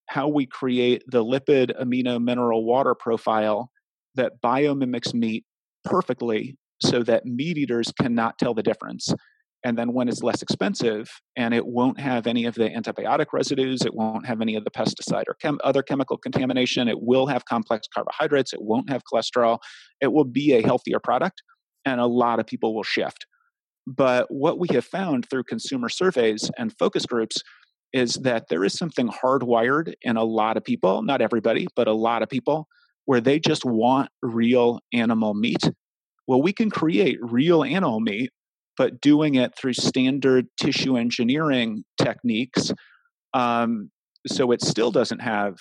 how 0.09 0.26
we 0.26 0.45
create 0.45 1.05
the 1.07 1.25
lipid 1.25 1.71
amino 1.81 2.23
mineral 2.23 2.64
water 2.64 2.95
profile 2.95 3.71
that 4.17 4.33
biomimics 4.43 5.14
meat 5.14 5.45
perfectly 5.85 6.57
so 6.83 7.02
that 7.05 7.25
meat 7.25 7.57
eaters 7.57 7.93
cannot 8.00 8.37
tell 8.38 8.52
the 8.52 8.62
difference. 8.62 9.14
And 9.64 9.79
then 9.79 9.93
when 9.93 10.09
it's 10.09 10.23
less 10.23 10.43
expensive 10.43 11.11
and 11.37 11.52
it 11.55 11.67
won't 11.67 12.00
have 12.00 12.26
any 12.26 12.47
of 12.47 12.55
the 12.55 12.71
antibiotic 12.71 13.26
residues 13.33 13.83
it 13.83 13.95
won't 13.95 14.26
have 14.26 14.40
any 14.40 14.57
of 14.57 14.64
the 14.64 14.71
pesticide 14.71 15.25
or 15.29 15.35
chem- 15.35 15.61
other 15.62 15.83
chemical 15.83 16.17
contamination 16.17 16.88
it 16.88 17.02
will 17.02 17.26
have 17.26 17.45
complex 17.45 17.87
carbohydrates 17.95 18.55
it 18.55 18.62
won't 18.62 18.88
have 18.88 19.02
cholesterol 19.05 19.59
it 20.00 20.12
will 20.12 20.25
be 20.25 20.55
a 20.55 20.62
healthier 20.62 20.99
product 20.99 21.43
and 21.85 22.00
a 22.00 22.07
lot 22.07 22.40
of 22.40 22.47
people 22.47 22.75
will 22.75 22.83
shift. 22.83 23.26
But 23.87 24.26
what 24.31 24.59
we 24.59 24.69
have 24.73 24.85
found 24.85 25.29
through 25.29 25.45
consumer 25.45 25.88
surveys 25.88 26.50
and 26.59 26.76
focus 26.79 27.07
groups 27.07 27.43
is 27.92 28.14
that 28.14 28.49
there 28.49 28.64
is 28.64 28.75
something 28.75 29.09
hardwired 29.09 29.94
in 30.02 30.16
a 30.16 30.25
lot 30.25 30.56
of 30.56 30.64
people 30.64 31.02
not 31.02 31.20
everybody 31.20 31.66
but 31.76 31.88
a 31.88 31.92
lot 31.92 32.23
of 32.23 32.28
people 32.28 32.66
where 33.06 33.20
they 33.20 33.38
just 33.38 33.64
want 33.64 34.11
real 34.23 34.80
animal 34.92 35.35
meat 35.35 35.70
well 36.26 36.42
we 36.42 36.52
can 36.52 36.70
create 36.70 37.18
real 37.20 37.64
animal 37.64 38.00
meat 38.00 38.30
but 38.80 38.99
doing 39.02 39.35
it 39.35 39.54
through 39.59 39.75
standard 39.75 40.47
tissue 40.59 40.97
engineering 40.97 41.85
techniques. 42.02 42.73
Um, 43.35 43.90
so 44.26 44.52
it 44.52 44.62
still 44.62 44.90
doesn't 44.90 45.20
have 45.20 45.56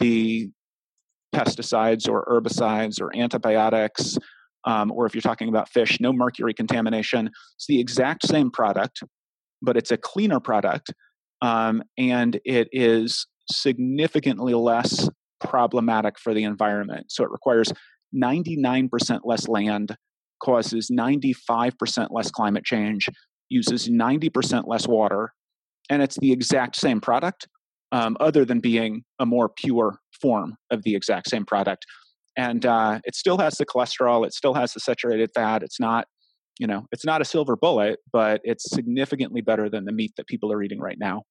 the 0.00 0.50
pesticides 1.34 2.06
or 2.06 2.26
herbicides 2.26 3.00
or 3.00 3.16
antibiotics, 3.16 4.18
um, 4.64 4.92
or 4.92 5.06
if 5.06 5.14
you're 5.14 5.22
talking 5.22 5.48
about 5.48 5.70
fish, 5.70 5.98
no 5.98 6.12
mercury 6.12 6.52
contamination. 6.52 7.30
It's 7.56 7.66
the 7.66 7.80
exact 7.80 8.26
same 8.26 8.50
product, 8.50 9.02
but 9.62 9.78
it's 9.78 9.90
a 9.90 9.96
cleaner 9.96 10.38
product, 10.38 10.92
um, 11.42 11.82
and 11.96 12.40
it 12.44 12.68
is 12.72 13.26
significantly 13.50 14.54
less 14.54 15.08
problematic 15.40 16.18
for 16.18 16.34
the 16.34 16.44
environment. 16.44 17.06
So 17.10 17.24
it 17.24 17.30
requires 17.30 17.72
99% 18.14 19.20
less 19.24 19.48
land 19.48 19.96
causes 20.42 20.90
95% 20.90 22.08
less 22.10 22.30
climate 22.30 22.64
change, 22.64 23.08
uses 23.48 23.88
90% 23.88 24.64
less 24.66 24.86
water, 24.86 25.32
and 25.90 26.02
it's 26.02 26.16
the 26.18 26.32
exact 26.32 26.76
same 26.76 27.00
product, 27.00 27.46
um, 27.92 28.16
other 28.20 28.44
than 28.44 28.60
being 28.60 29.02
a 29.18 29.26
more 29.26 29.48
pure 29.48 29.98
form 30.20 30.56
of 30.70 30.82
the 30.82 30.94
exact 30.94 31.28
same 31.28 31.44
product. 31.44 31.84
And 32.36 32.64
uh, 32.64 33.00
it 33.04 33.16
still 33.16 33.38
has 33.38 33.56
the 33.56 33.66
cholesterol, 33.66 34.24
it 34.24 34.32
still 34.32 34.54
has 34.54 34.72
the 34.72 34.80
saturated 34.80 35.30
fat. 35.34 35.62
It's 35.62 35.80
not, 35.80 36.06
you 36.58 36.66
know, 36.66 36.86
it's 36.92 37.04
not 37.04 37.20
a 37.20 37.24
silver 37.24 37.56
bullet, 37.56 38.00
but 38.12 38.40
it's 38.44 38.70
significantly 38.70 39.40
better 39.40 39.68
than 39.68 39.84
the 39.84 39.92
meat 39.92 40.12
that 40.16 40.26
people 40.26 40.52
are 40.52 40.62
eating 40.62 40.80
right 40.80 40.98
now. 40.98 41.22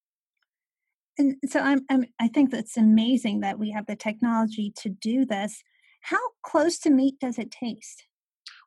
And 1.18 1.36
so 1.48 1.60
I'm, 1.60 1.82
I'm 1.90 2.06
I 2.20 2.28
think 2.28 2.52
that's 2.52 2.78
amazing 2.78 3.40
that 3.42 3.58
we 3.58 3.72
have 3.72 3.88
the 3.88 3.96
technology 3.96 4.72
to 4.78 4.90
do 4.90 5.26
this. 5.26 5.64
How 6.02 6.20
close 6.44 6.78
to 6.80 6.90
meat 6.90 7.16
does 7.20 7.40
it 7.40 7.52
taste? 7.52 8.04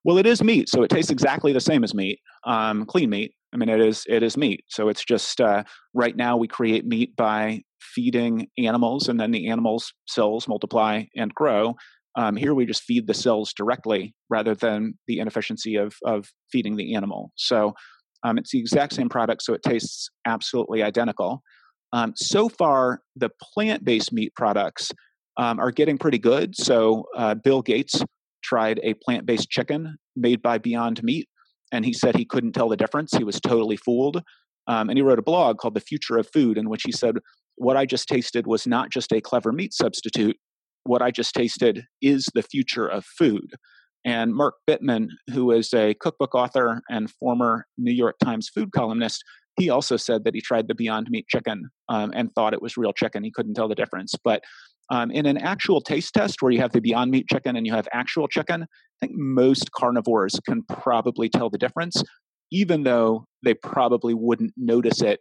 Well, 0.05 0.19
it 0.19 0.26
is 0.26 0.43
meat, 0.43 0.69
so 0.69 0.83
it 0.83 0.90
tastes 0.90 1.11
exactly 1.11 1.52
the 1.52 1.61
same 1.61 1.85
as 1.85 1.95
meat, 1.95 2.21
um, 2.45 2.87
clean 2.87 3.11
meat. 3.11 3.35
I 3.52 3.57
mean, 3.57 3.69
it 3.69 3.81
is 3.81 4.05
it 4.09 4.23
is 4.23 4.37
meat. 4.37 4.64
So 4.69 4.88
it's 4.88 5.05
just 5.05 5.40
uh, 5.40 5.64
right 5.95 6.17
now 6.17 6.37
we 6.37 6.49
create 6.49 6.87
meat 6.87 7.14
by 7.17 7.62
feeding 7.81 8.49
animals, 8.59 9.09
and 9.09 9.21
then 9.21 9.31
the 9.31 9.49
animals' 9.49 9.93
cells 10.07 10.49
multiply 10.49 11.05
and 11.17 11.35
grow. 11.35 11.76
Um, 12.17 12.37
here 12.37 12.55
we 12.55 12.67
just 12.67 12.83
feed 12.83 13.07
the 13.07 13.14
cells 13.14 13.52
directly 13.52 14.14
rather 14.29 14.55
than 14.55 14.95
the 15.07 15.21
inefficiency 15.21 15.76
of 15.76 15.95
of 16.05 16.29
feeding 16.50 16.76
the 16.76 16.95
animal. 16.95 17.33
So 17.37 17.75
um, 18.25 18.38
it's 18.38 18.50
the 18.50 18.59
exact 18.59 18.93
same 18.93 19.09
product, 19.09 19.43
so 19.43 19.55
it 19.55 19.62
tastes 19.62 20.11
absolutely 20.26 20.83
identical. 20.83 21.43
Um, 21.93 22.12
so 22.17 22.49
far, 22.49 23.00
the 23.17 23.31
plant 23.55 23.85
based 23.85 24.12
meat 24.12 24.33
products 24.35 24.93
um, 25.37 25.59
are 25.59 25.71
getting 25.71 25.99
pretty 25.99 26.19
good. 26.19 26.55
So 26.57 27.07
uh, 27.17 27.35
Bill 27.35 27.62
Gates 27.62 28.02
tried 28.43 28.81
a 28.83 28.95
plant 28.95 29.26
based 29.26 29.50
chicken 29.50 29.97
made 30.17 30.43
by 30.43 30.59
Beyond 30.59 31.02
Meat, 31.02 31.29
and 31.73 31.85
he 31.85 31.93
said 31.93 32.17
he 32.17 32.25
couldn't 32.25 32.52
tell 32.52 32.69
the 32.69 32.76
difference. 32.76 33.12
He 33.17 33.25
was 33.25 33.40
totally 33.40 33.76
fooled. 33.76 34.23
Um, 34.67 34.88
and 34.88 34.99
he 34.99 35.02
wrote 35.02 35.19
a 35.19 35.23
blog 35.23 35.59
called 35.59 35.75
The 35.75 35.81
Future 35.81 36.19
of 36.19 36.29
Food, 36.33 36.59
in 36.59 36.69
which 36.69 36.83
he 36.85 36.93
said, 36.93 37.17
What 37.57 37.76
I 37.76 37.87
just 37.87 38.09
tasted 38.09 38.47
was 38.47 38.67
not 38.67 38.90
just 38.90 39.12
a 39.12 39.21
clever 39.21 39.52
meat 39.52 39.73
substitute. 39.73 40.37
What 40.90 41.02
I 41.02 41.12
just 41.12 41.35
tasted 41.35 41.85
is 42.02 42.26
the 42.35 42.42
future 42.42 42.88
of 42.88 43.04
food. 43.04 43.54
And 44.04 44.35
Mark 44.35 44.54
Bittman, 44.68 45.06
who 45.32 45.52
is 45.52 45.73
a 45.73 45.94
cookbook 45.94 46.35
author 46.35 46.82
and 46.90 47.09
former 47.09 47.66
New 47.78 47.92
York 47.92 48.16
Times 48.18 48.49
food 48.49 48.73
columnist, 48.73 49.23
he 49.56 49.70
also 49.70 49.97
said 49.97 50.25
that 50.25 50.35
he 50.35 50.40
tried 50.40 50.66
the 50.66 50.75
Beyond 50.75 51.06
Meat 51.09 51.26
chicken 51.28 51.70
um, 51.88 52.11
and 52.12 52.32
thought 52.35 52.54
it 52.54 52.61
was 52.61 52.76
real 52.76 52.92
chicken. 52.92 53.23
He 53.23 53.30
couldn't 53.30 53.54
tell 53.54 53.68
the 53.68 53.76
difference. 53.76 54.14
But 54.25 54.42
um, 54.90 55.12
in 55.12 55.26
an 55.26 55.37
actual 55.38 55.80
taste 55.80 56.12
test 56.12 56.42
where 56.42 56.50
you 56.50 56.59
have 56.59 56.73
the 56.73 56.80
Beyond 56.80 57.12
Meat 57.12 57.26
chicken 57.32 57.54
and 57.54 57.64
you 57.64 57.73
have 57.73 57.87
actual 57.92 58.26
chicken, 58.26 58.64
I 58.64 58.66
think 59.06 59.12
most 59.14 59.70
carnivores 59.70 60.40
can 60.44 60.64
probably 60.64 61.28
tell 61.28 61.50
the 61.50 61.59
difference, 61.59 62.02
even 62.50 62.82
though 62.82 63.26
they 63.44 63.54
probably 63.54 64.14
wouldn't 64.14 64.54
notice 64.56 65.02
it. 65.02 65.20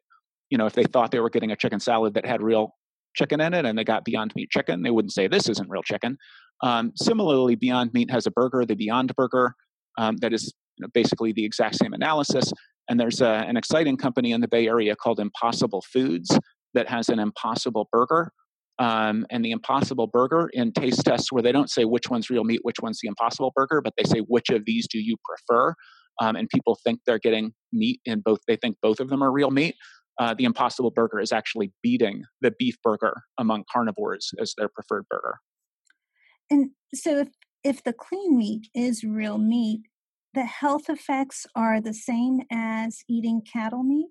You 0.50 0.58
know, 0.58 0.66
if 0.66 0.74
they 0.74 0.86
thought 0.86 1.12
they 1.12 1.20
were 1.20 1.30
getting 1.30 1.52
a 1.52 1.56
chicken 1.56 1.80
salad 1.80 2.16
that 2.16 2.26
had 2.26 2.42
real 2.42 2.74
chicken 3.16 3.42
in 3.42 3.54
it 3.54 3.66
and 3.66 3.78
they 3.78 3.84
got 3.84 4.06
Beyond 4.06 4.34
Meat 4.36 4.50
chicken, 4.50 4.84
they 4.84 4.92
wouldn't 4.92 5.14
say 5.14 5.28
this 5.28 5.50
isn't 5.50 5.70
real 5.70 5.84
chicken. 5.84 6.18
Um, 6.62 6.92
similarly, 6.96 7.56
Beyond 7.56 7.94
Meat 7.94 8.12
has 8.12 8.26
a 8.26 8.32
burger, 8.32 8.66
the 8.66 8.76
Beyond 8.76 9.14
Burger, 9.16 9.56
um, 9.98 10.18
that 10.18 10.34
is 10.34 10.54
you 10.78 10.84
know, 10.84 10.90
basically 10.94 11.34
the 11.34 11.46
exact 11.46 11.76
same 11.76 11.94
analysis. 11.94 12.52
And 12.90 13.00
there's 13.00 13.22
a, 13.22 13.30
an 13.30 13.58
exciting 13.58 13.98
company 13.98 14.32
in 14.32 14.42
the 14.42 14.48
Bay 14.48 14.68
Area 14.68 14.96
called 14.96 15.20
Impossible 15.20 15.84
Foods 15.94 16.38
that 16.74 16.90
has 16.90 17.10
an 17.10 17.20
Impossible 17.20 17.88
Burger 17.92 18.32
um, 18.80 19.26
and 19.30 19.44
the 19.44 19.52
Impossible 19.52 20.08
Burger 20.08 20.50
in 20.54 20.72
taste 20.72 21.04
tests 21.04 21.32
where 21.32 21.44
they 21.44 21.52
don't 21.52 21.70
say 21.70 21.84
which 21.84 22.10
one's 22.10 22.30
real 22.30 22.46
meat, 22.46 22.62
which 22.64 22.80
one's 22.82 23.00
the 23.02 23.10
Impossible 23.10 23.52
Burger, 23.54 23.82
but 23.82 23.94
they 23.98 24.06
say 24.06 24.20
which 24.20 24.50
of 24.50 24.64
these 24.66 24.88
do 24.88 25.00
you 25.00 25.18
prefer. 25.24 25.74
Um, 26.22 26.36
and 26.36 26.50
people 26.50 26.78
think 26.84 27.02
they're 27.06 27.20
getting 27.20 27.54
meat 27.72 28.00
in 28.06 28.22
both. 28.22 28.40
They 28.48 28.56
think 28.56 28.78
both 28.82 29.00
of 29.00 29.10
them 29.10 29.22
are 29.22 29.32
real 29.32 29.52
meat. 29.52 29.76
Uh, 30.20 30.34
the 30.34 30.44
Impossible 30.44 30.92
Burger 30.92 31.20
is 31.20 31.32
actually 31.32 31.72
beating 31.82 32.24
the 32.42 32.52
beef 32.60 32.76
burger 32.84 33.24
among 33.38 33.64
carnivores 33.72 34.32
as 34.40 34.54
their 34.58 34.68
preferred 34.68 35.06
burger. 35.10 35.40
And 36.52 36.72
so, 36.94 37.20
if 37.20 37.30
if 37.64 37.84
the 37.84 37.94
clean 37.94 38.38
meat 38.38 38.68
is 38.76 39.04
real 39.04 39.38
meat, 39.38 39.82
the 40.34 40.46
health 40.46 40.90
effects 40.90 41.46
are 41.56 41.82
the 41.82 41.94
same 41.94 42.42
as 42.52 43.00
eating 43.10 43.42
cattle 43.42 43.84
meat? 43.84 44.08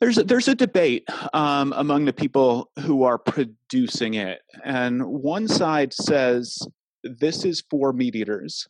There's 0.00 0.18
a, 0.18 0.24
there's 0.24 0.48
a 0.48 0.54
debate 0.54 1.08
um, 1.32 1.74
among 1.76 2.04
the 2.04 2.12
people 2.12 2.70
who 2.80 3.02
are 3.02 3.18
producing 3.18 4.14
it, 4.14 4.40
and 4.64 5.04
one 5.04 5.48
side 5.48 5.92
says 5.92 6.58
this 7.02 7.44
is 7.44 7.64
for 7.68 7.92
meat 7.92 8.14
eaters. 8.14 8.68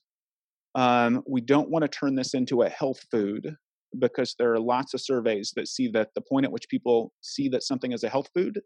Um, 0.75 1.23
we 1.26 1.40
don't 1.40 1.71
want 1.71 1.83
to 1.83 1.88
turn 1.88 2.14
this 2.14 2.35
into 2.35 2.62
a 2.62 2.69
health 2.69 3.05
food 3.11 3.57
because 3.99 4.35
there 4.38 4.52
are 4.52 4.61
lots 4.61 4.95
of 4.95 5.00
surveys 5.00 5.52
that 5.57 5.68
see 5.68 5.88
that 5.88 6.09
the 6.14 6.21
point 6.21 6.45
at 6.45 6.52
which 6.52 6.68
people 6.68 7.12
see 7.21 7.49
that 7.49 7.62
something 7.62 7.92
is 7.92 8.04
a 8.04 8.09
health 8.09 8.28
food 8.35 8.61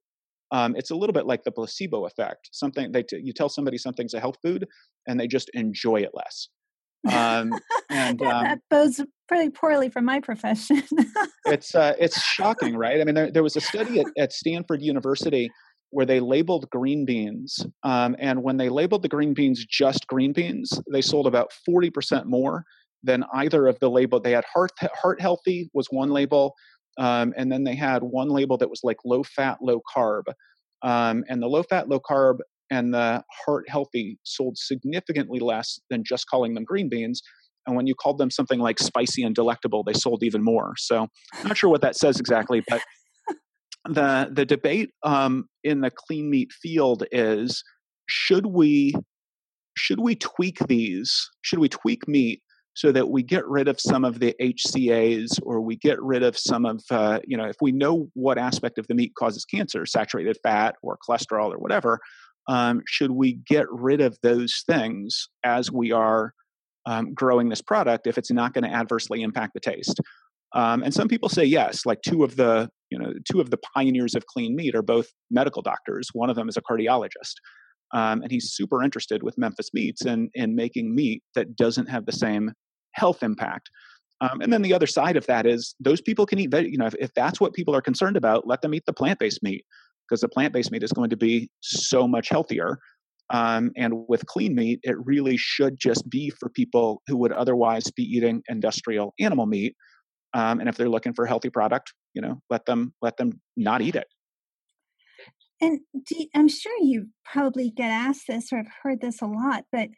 um, 0.52 0.76
it's 0.76 0.91
a 0.91 0.95
little 0.95 1.14
bit 1.14 1.26
like 1.26 1.45
the 1.45 1.50
placebo 1.50 2.05
effect. 2.05 2.50
Something 2.52 2.93
they 2.93 3.02
t- 3.02 3.21
you 3.25 3.33
tell 3.33 3.49
somebody 3.49 3.79
something's 3.79 4.14
a 4.14 4.21
health 4.21 4.37
food, 4.43 4.69
and 5.09 5.19
they 5.19 5.26
just 5.26 5.50
enjoy 5.55 5.97
it 5.97 6.11
less. 6.12 6.49
Um, 7.11 7.59
and 7.88 8.23
um, 8.23 8.45
that 8.45 8.61
bodes 8.71 9.00
pretty 9.26 9.50
poorly 9.50 9.88
for 9.88 10.02
my 10.02 10.21
profession. 10.21 10.83
it's 11.47 11.75
uh, 11.75 11.95
it's 11.99 12.21
shocking, 12.35 12.76
right? 12.76 13.00
I 13.00 13.05
mean, 13.05 13.14
there, 13.14 13.31
there 13.31 13.43
was 13.43 13.57
a 13.57 13.62
study 13.62 14.00
at, 14.00 14.07
at 14.19 14.33
Stanford 14.33 14.83
University 14.83 15.50
where 15.88 16.07
they 16.07 16.21
labeled 16.21 16.69
green 16.71 17.07
beans, 17.07 17.67
um, 17.83 18.14
and 18.19 18.43
when 18.43 18.59
they 18.59 18.69
labeled 18.69 19.02
the 19.02 19.09
green 19.09 19.33
beans 19.33 19.64
just 19.64 20.07
green 20.07 20.35
beans, 20.35 20.79
they 20.93 21.00
sold 21.00 21.26
about 21.26 21.50
forty 21.64 21.88
percent 21.88 22.26
more 22.26 22.67
than 23.03 23.25
either 23.35 23.67
of 23.67 23.79
the 23.81 23.91
label. 23.91 24.21
They 24.21 24.33
had 24.33 24.45
heart 24.53 24.71
heart 25.01 25.21
healthy 25.21 25.71
was 25.73 25.89
one 25.91 26.11
label, 26.11 26.55
um, 26.99 27.33
and 27.37 27.51
then 27.51 27.65
they 27.65 27.75
had 27.75 28.03
one 28.03 28.29
label 28.29 28.59
that 28.59 28.71
was 28.71 28.81
like 28.83 28.99
low 29.05 29.23
fat, 29.23 29.59
low 29.63 29.81
carb. 29.95 30.25
Um, 30.83 31.25
and 31.29 31.41
the 31.41 31.47
low 31.47 31.63
fat, 31.63 31.89
low 31.89 32.01
carb 32.01 32.39
and 32.71 32.95
the 32.95 33.23
heart 33.45 33.69
healthy 33.69 34.19
sold 34.25 34.57
significantly 34.57 35.41
less 35.41 35.79
than 35.91 36.03
just 36.05 36.27
calling 36.27 36.55
them 36.55 36.65
green 36.65 36.89
beans. 36.89 37.23
And 37.67 37.77
when 37.77 37.87
you 37.87 37.95
called 37.95 38.19
them 38.19 38.31
something 38.31 38.59
like 38.59 38.79
spicy 38.79 39.23
and 39.23 39.35
delectable, 39.35 39.85
they 39.85 39.93
sold 39.93 40.23
even 40.25 40.43
more. 40.43 40.73
So 40.79 41.07
I'm 41.35 41.49
not 41.49 41.57
sure 41.57 41.71
what 41.71 41.83
that 41.83 41.97
says 41.97 42.19
exactly, 42.19 42.63
but 42.69 42.83
the 43.85 44.31
the 44.33 44.45
debate 44.45 44.91
um, 45.05 45.45
in 45.63 45.81
the 45.81 45.91
clean 45.91 46.31
meat 46.31 46.51
field 46.51 47.05
is 47.13 47.63
should 48.07 48.47
we 48.47 48.95
should 49.77 50.01
we 50.01 50.17
tweak 50.17 50.59
these? 50.67 51.31
Should 51.43 51.59
we 51.59 51.69
tweak 51.69 52.09
meat 52.09 52.43
so 52.75 52.91
that 52.93 53.11
we 53.11 53.23
get 53.23 53.47
rid 53.47 53.69
of 53.69 53.81
some 53.81 54.05
of 54.05 54.19
the 54.19 54.35
HCAs 54.41 55.38
or 55.43 55.61
we 55.61 55.76
get 55.76 56.00
rid 56.02 56.23
of 56.23 56.38
some 56.38 56.64
of, 56.64 56.83
uh, 56.91 57.21
you 57.26 57.37
know, 57.37 57.45
if 57.45 57.57
we 57.61 57.71
know 57.73 58.09
what 58.14 58.38
aspect 58.38 58.79
of 58.79 58.87
the 58.87 58.95
meat 58.95 59.12
causes 59.14 59.45
cancer, 59.45 59.85
saturated 59.85 60.38
fat 60.43 60.76
or 60.83 60.97
cholesterol 61.07 61.52
or 61.52 61.59
whatever, 61.59 62.00
um, 62.49 62.83
should 62.87 63.11
we 63.11 63.35
get 63.47 63.67
rid 63.71 64.00
of 64.00 64.17
those 64.23 64.64
things 64.67 65.29
as 65.45 65.71
we 65.71 65.93
are 65.93 66.33
um, 66.87 67.14
growing 67.14 67.49
this 67.49 67.62
product 67.62 68.07
if 68.07 68.19
it's 68.19 68.33
not 68.33 68.55
going 68.55 68.64
to 68.64 68.75
adversely 68.75 69.23
impact 69.23 69.55
the 69.55 69.61
taste? 69.61 70.00
Um, 70.55 70.83
and 70.83 70.93
some 70.93 71.09
people 71.09 71.29
say 71.29 71.45
yes. 71.45 71.87
Like 71.87 72.00
two 72.02 72.25
of 72.25 72.37
the, 72.37 72.69
you 72.91 72.99
know, 72.99 73.12
two 73.31 73.41
of 73.41 73.50
the 73.50 73.59
pioneers 73.75 74.14
of 74.14 74.26
clean 74.26 74.55
meat 74.57 74.75
are 74.75 74.83
both 74.83 75.09
medical 75.31 75.62
doctors. 75.62 76.09
One 76.12 76.31
of 76.31 76.37
them 76.37 76.49
is 76.49 76.57
a 76.57 76.62
cardiologist. 76.62 77.35
Um, 77.93 78.23
and 78.23 78.31
he's 78.31 78.53
super 78.53 78.83
interested 78.83 79.23
with 79.23 79.37
Memphis 79.37 79.71
Meats 79.75 80.03
and 80.03 80.31
in, 80.35 80.45
in 80.45 80.57
making 80.57 80.95
meat 80.95 81.23
that 81.35 81.57
doesn't 81.57 81.89
have 81.89 82.07
the 82.07 82.13
same 82.13 82.53
health 82.93 83.23
impact. 83.23 83.69
Um, 84.21 84.41
and 84.41 84.53
then 84.53 84.63
the 84.63 84.73
other 84.73 84.87
side 84.87 85.17
of 85.17 85.27
that 85.27 85.47
is 85.47 85.75
those 85.81 86.01
people 86.01 86.27
can 86.27 86.39
eat, 86.39 86.53
you 86.53 86.79
know, 86.79 86.87
if, 86.87 86.95
if 86.99 87.13
that's 87.15 87.41
what 87.41 87.55
people 87.55 87.75
are 87.75 87.83
concerned 87.83 88.17
about, 88.17 88.47
let 88.47 88.63
them 88.63 88.73
eat 88.73 88.85
the 88.87 88.93
plant 88.93 89.19
based 89.19 89.43
meat 89.43 89.65
because 90.09 90.21
the 90.21 90.29
plant 90.29 90.53
based 90.53 90.71
meat 90.71 90.83
is 90.83 90.93
going 90.93 91.11
to 91.11 91.17
be 91.17 91.51
so 91.61 92.07
much 92.07 92.29
healthier. 92.29 92.79
Um, 93.31 93.73
and 93.77 94.05
with 94.09 94.27
clean 94.27 94.55
meat, 94.55 94.81
it 94.83 94.97
really 95.05 95.37
should 95.37 95.79
just 95.79 96.09
be 96.09 96.31
for 96.31 96.49
people 96.51 97.03
who 97.07 97.17
would 97.17 97.33
otherwise 97.33 97.91
be 97.91 98.05
eating 98.05 98.43
industrial 98.49 99.15
animal 99.19 99.47
meat. 99.47 99.75
Um, 100.35 100.61
and 100.61 100.69
if 100.69 100.77
they're 100.77 100.89
looking 100.89 101.15
for 101.15 101.25
a 101.25 101.29
healthy 101.29 101.51
product, 101.51 101.93
you 102.15 102.23
know, 102.23 102.41
let 102.51 102.65
them 102.67 102.95
let 103.03 103.17
them 103.17 103.41
not 103.57 103.83
eat 103.83 103.97
it. 103.97 104.07
And 105.62 105.81
you, 106.11 106.27
I'm 106.35 106.48
sure 106.48 106.77
you 106.81 107.07
probably 107.25 107.70
get 107.70 107.90
asked 107.90 108.27
this 108.29 108.53
or 108.53 108.59
have 108.59 108.72
heard 108.83 109.01
this 109.01 109.22
a 109.22 109.27
lot, 109.27 109.64
but 109.72 109.88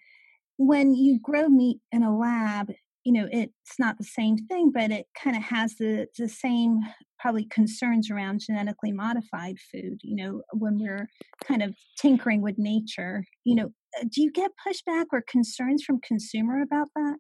when 0.57 0.95
you 0.95 1.19
grow 1.21 1.49
meat 1.49 1.79
in 1.91 2.05
a 2.05 2.17
lab, 2.17 2.71
you 3.05 3.13
know 3.13 3.29
it's 3.31 3.79
not 3.79 3.99
the 3.99 4.05
same 4.05 4.37
thing 4.49 4.71
but 4.73 4.91
it 4.91 5.07
kind 5.23 5.37
of 5.37 5.43
has 5.43 5.75
the 5.77 6.07
the 6.19 6.29
same 6.29 6.81
probably 7.19 7.45
concerns 7.45 8.11
around 8.11 8.41
genetically 8.41 8.93
modified 8.93 9.57
food 9.71 9.99
you 10.03 10.17
know 10.17 10.43
when 10.53 10.79
we're 10.79 11.07
kind 11.47 11.63
of 11.63 11.75
tinkering 11.99 12.41
with 12.41 12.57
nature 12.59 13.25
you 13.45 13.55
know 13.55 13.71
uh, 14.01 14.05
do 14.11 14.23
you 14.23 14.33
get 14.33 14.51
pushback 14.67 15.05
or 15.13 15.23
concerns 15.29 15.85
from 15.85 16.01
consumer 16.01 16.63
about 16.63 16.89
that 16.97 17.17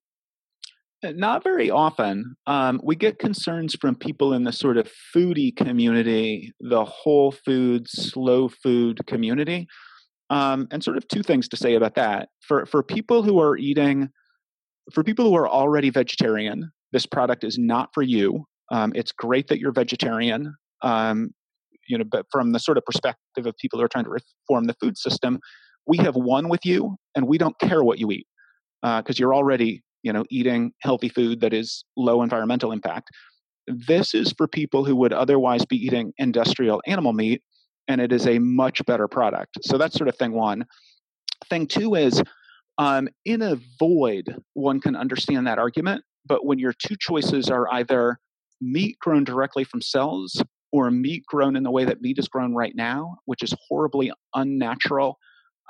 not 1.12 1.44
very 1.44 1.70
often. 1.70 2.36
Um, 2.46 2.80
we 2.82 2.96
get 2.96 3.18
concerns 3.18 3.76
from 3.80 3.94
people 3.94 4.32
in 4.32 4.44
the 4.44 4.52
sort 4.52 4.76
of 4.76 4.90
foodie 5.14 5.54
community, 5.54 6.52
the 6.60 6.84
whole 6.84 7.32
food, 7.32 7.86
slow 7.88 8.48
food 8.48 9.06
community. 9.06 9.66
Um, 10.30 10.66
and 10.70 10.82
sort 10.82 10.96
of 10.96 11.06
two 11.06 11.22
things 11.22 11.48
to 11.48 11.56
say 11.56 11.74
about 11.74 11.96
that. 11.96 12.30
For 12.40 12.64
for 12.64 12.82
people 12.82 13.22
who 13.22 13.38
are 13.40 13.56
eating 13.58 14.08
for 14.92 15.04
people 15.04 15.26
who 15.26 15.36
are 15.36 15.48
already 15.48 15.90
vegetarian, 15.90 16.70
this 16.92 17.06
product 17.06 17.44
is 17.44 17.58
not 17.58 17.90
for 17.92 18.02
you. 18.02 18.44
Um, 18.72 18.92
it's 18.94 19.12
great 19.12 19.48
that 19.48 19.58
you're 19.58 19.72
vegetarian. 19.72 20.54
Um, 20.82 21.30
you 21.88 21.98
know, 21.98 22.04
but 22.04 22.26
from 22.30 22.52
the 22.52 22.58
sort 22.58 22.78
of 22.78 22.84
perspective 22.84 23.46
of 23.46 23.54
people 23.60 23.78
who 23.78 23.84
are 23.84 23.88
trying 23.88 24.04
to 24.04 24.10
reform 24.10 24.64
the 24.64 24.74
food 24.80 24.96
system, 24.96 25.38
we 25.86 25.98
have 25.98 26.16
won 26.16 26.48
with 26.48 26.64
you, 26.64 26.96
and 27.14 27.26
we 27.28 27.38
don't 27.38 27.58
care 27.58 27.84
what 27.84 27.98
you 27.98 28.10
eat 28.10 28.26
because 28.82 29.16
uh, 29.16 29.18
you're 29.18 29.34
already, 29.34 29.82
you 30.04 30.12
know, 30.12 30.24
eating 30.30 30.72
healthy 30.82 31.08
food 31.08 31.40
that 31.40 31.52
is 31.52 31.84
low 31.96 32.22
environmental 32.22 32.70
impact. 32.70 33.08
This 33.66 34.14
is 34.14 34.32
for 34.36 34.46
people 34.46 34.84
who 34.84 34.94
would 34.96 35.14
otherwise 35.14 35.64
be 35.64 35.76
eating 35.76 36.12
industrial 36.18 36.82
animal 36.86 37.14
meat, 37.14 37.42
and 37.88 38.00
it 38.00 38.12
is 38.12 38.26
a 38.26 38.38
much 38.38 38.84
better 38.86 39.08
product. 39.08 39.58
So 39.62 39.78
that's 39.78 39.96
sort 39.96 40.08
of 40.08 40.16
thing 40.16 40.32
one. 40.32 40.66
Thing 41.48 41.66
two 41.66 41.94
is 41.94 42.22
um, 42.78 43.08
in 43.24 43.40
a 43.42 43.56
void, 43.78 44.36
one 44.52 44.80
can 44.80 44.94
understand 44.94 45.46
that 45.46 45.58
argument, 45.58 46.04
but 46.26 46.44
when 46.44 46.58
your 46.58 46.74
two 46.74 46.96
choices 47.00 47.48
are 47.48 47.72
either 47.72 48.18
meat 48.60 48.98
grown 48.98 49.24
directly 49.24 49.64
from 49.64 49.80
cells 49.80 50.42
or 50.70 50.90
meat 50.90 51.24
grown 51.26 51.56
in 51.56 51.62
the 51.62 51.70
way 51.70 51.84
that 51.84 52.02
meat 52.02 52.18
is 52.18 52.28
grown 52.28 52.54
right 52.54 52.74
now, 52.74 53.16
which 53.24 53.42
is 53.42 53.54
horribly 53.68 54.12
unnatural. 54.34 55.18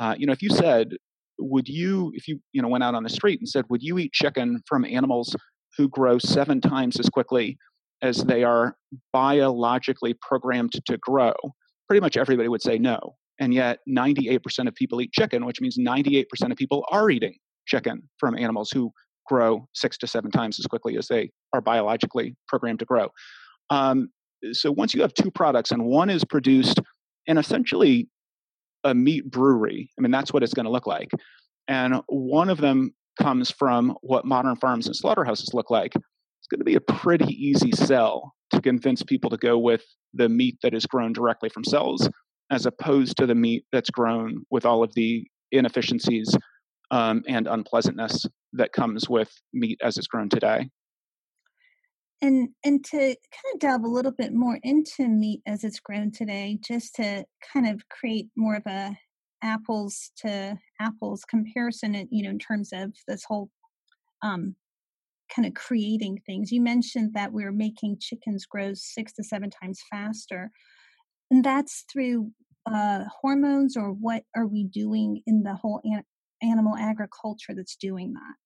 Uh, 0.01 0.15
you 0.19 0.27
know, 0.27 0.33
if 0.33 0.43
you 0.43 0.51
said, 0.51 0.97
would 1.39 1.69
you, 1.69 2.13
if 2.15 2.29
you, 2.29 2.41
you 2.53 2.63
know, 2.63 2.69
went 2.69 2.85
out 2.85 2.95
on 2.95 3.03
the 3.03 3.09
street 3.09 3.41
and 3.41 3.49
said, 3.49 3.65
would 3.69 3.83
you 3.83 3.99
eat 3.99 4.13
chicken 4.13 4.61
from 4.67 4.85
animals 4.85 5.35
who 5.77 5.89
grow 5.89 6.19
seven 6.19 6.61
times 6.61 6.99
as 6.99 7.09
quickly 7.09 7.59
as 8.03 8.19
they 8.19 8.45
are 8.45 8.77
biologically 9.13 10.15
programmed 10.21 10.73
to 10.87 10.99
grow? 10.99 11.35
Pretty 11.89 12.01
much 12.01 12.17
everybody 12.17 12.49
would 12.49 12.63
say 12.63 12.79
no. 12.79 13.17
And 13.41 13.53
yet, 13.53 13.81
98% 13.89 14.69
of 14.69 14.75
people 14.75 15.01
eat 15.01 15.13
chicken, 15.13 15.45
which 15.45 15.61
means 15.61 15.77
98% 15.77 16.25
of 16.51 16.57
people 16.57 16.85
are 16.93 17.11
eating 17.11 17.37
chicken 17.67 18.03
from 18.19 18.39
animals 18.39 18.71
who 18.71 18.93
grow 19.27 19.67
six 19.75 19.99
to 19.99 20.07
seven 20.07 20.31
times 20.31 20.59
as 20.59 20.67
quickly 20.67 20.97
as 20.97 21.09
they 21.09 21.31
are 21.53 21.61
biologically 21.61 22.37
programmed 22.47 22.79
to 22.79 22.85
grow. 22.85 23.09
Um, 23.71 24.11
so 24.53 24.71
once 24.71 24.95
you 24.95 25.03
have 25.03 25.15
two 25.15 25.31
products 25.31 25.71
and 25.71 25.85
one 25.85 26.11
is 26.11 26.25
produced 26.25 26.81
in 27.27 27.39
essentially 27.39 28.09
a 28.85 28.95
meat 28.95 29.31
brewery, 29.31 29.91
I 29.99 30.03
mean, 30.03 30.11
that's 30.11 30.33
what 30.33 30.43
it's 30.43 30.55
going 30.55 30.67
to 30.67 30.71
look 30.71 30.87
like. 30.87 31.11
And 31.69 32.03
one 32.07 32.51
of 32.51 32.59
them 32.59 32.95
comes 33.21 33.51
from 33.51 33.97
what 34.03 34.25
modern 34.25 34.57
farms 34.57 34.87
and 34.87 34.95
slaughterhouses 34.95 35.55
look 35.55 35.71
like. 35.71 35.95
It's 35.95 36.49
going 36.51 36.61
to 36.61 36.65
be 36.65 36.75
a 36.75 36.81
pretty 36.81 37.33
easy 37.35 37.73
sell 37.73 38.35
to 38.51 38.61
convince 38.61 39.03
people 39.03 39.31
to 39.31 39.37
go 39.37 39.59
with 39.59 39.83
the 40.13 40.29
meat 40.29 40.59
that 40.63 40.75
is 40.75 40.87
grown 40.87 41.13
directly 41.13 41.49
from 41.49 41.65
cells 41.65 42.09
as 42.51 42.67
opposed 42.67 43.17
to 43.17 43.27
the 43.27 43.35
meat 43.35 43.65
that's 43.73 43.91
grown 43.91 44.45
with 44.51 44.67
all 44.67 44.83
of 44.83 44.93
the 44.95 45.27
inefficiencies 45.51 46.37
um, 46.91 47.23
and 47.27 47.47
unpleasantness 47.47 48.27
that 48.53 48.73
comes 48.73 49.09
with 49.09 49.31
meat 49.53 49.81
as 49.83 49.97
it's 49.97 50.07
grown 50.07 50.29
today. 50.29 50.69
And 52.23 52.51
and 52.65 52.83
to 52.87 52.99
kind 52.99 53.55
of 53.55 53.61
delve 53.61 53.85
a 53.85 53.89
little 53.89 54.13
bit 54.13 54.33
more 54.33 54.59
into 54.63 55.09
meat 55.09 55.43
as 55.47 55.63
it's 55.63 55.81
grown 55.81 56.11
today, 56.11 56.59
just 56.67 56.95
to 56.97 57.25
kind 57.53 57.69
of 57.69 57.83
create 57.89 58.29
more 58.37 58.57
of 58.57 58.67
a 58.67 58.97
apples 59.43 60.11
to 60.17 60.57
apples 60.81 61.23
comparison, 61.29 62.09
you 62.11 62.25
know, 62.25 62.31
in 62.31 62.39
terms 62.39 62.71
of 62.73 62.95
this 63.07 63.25
whole 63.29 63.51
um, 64.23 64.57
kind 65.35 65.47
of 65.47 65.55
creating 65.55 66.21
things. 66.27 66.51
You 66.51 66.61
mentioned 66.61 67.13
that 67.15 67.33
we 67.33 67.45
we're 67.45 67.53
making 67.53 67.99
chickens 68.01 68.47
grow 68.47 68.73
six 68.75 69.13
to 69.15 69.25
seven 69.25 69.51
times 69.51 69.81
faster. 69.91 70.51
And 71.31 71.45
that's 71.45 71.85
through 71.93 72.31
uh, 72.67 73.05
hormones, 73.21 73.77
or 73.77 73.91
what 73.91 74.23
are 74.37 74.47
we 74.47 74.65
doing 74.65 75.23
in 75.27 75.43
the 75.43 75.55
whole 75.55 75.81
an- 75.85 76.05
animal 76.43 76.77
agriculture 76.77 77.55
that's 77.55 77.77
doing 77.77 78.15
that? 78.15 78.44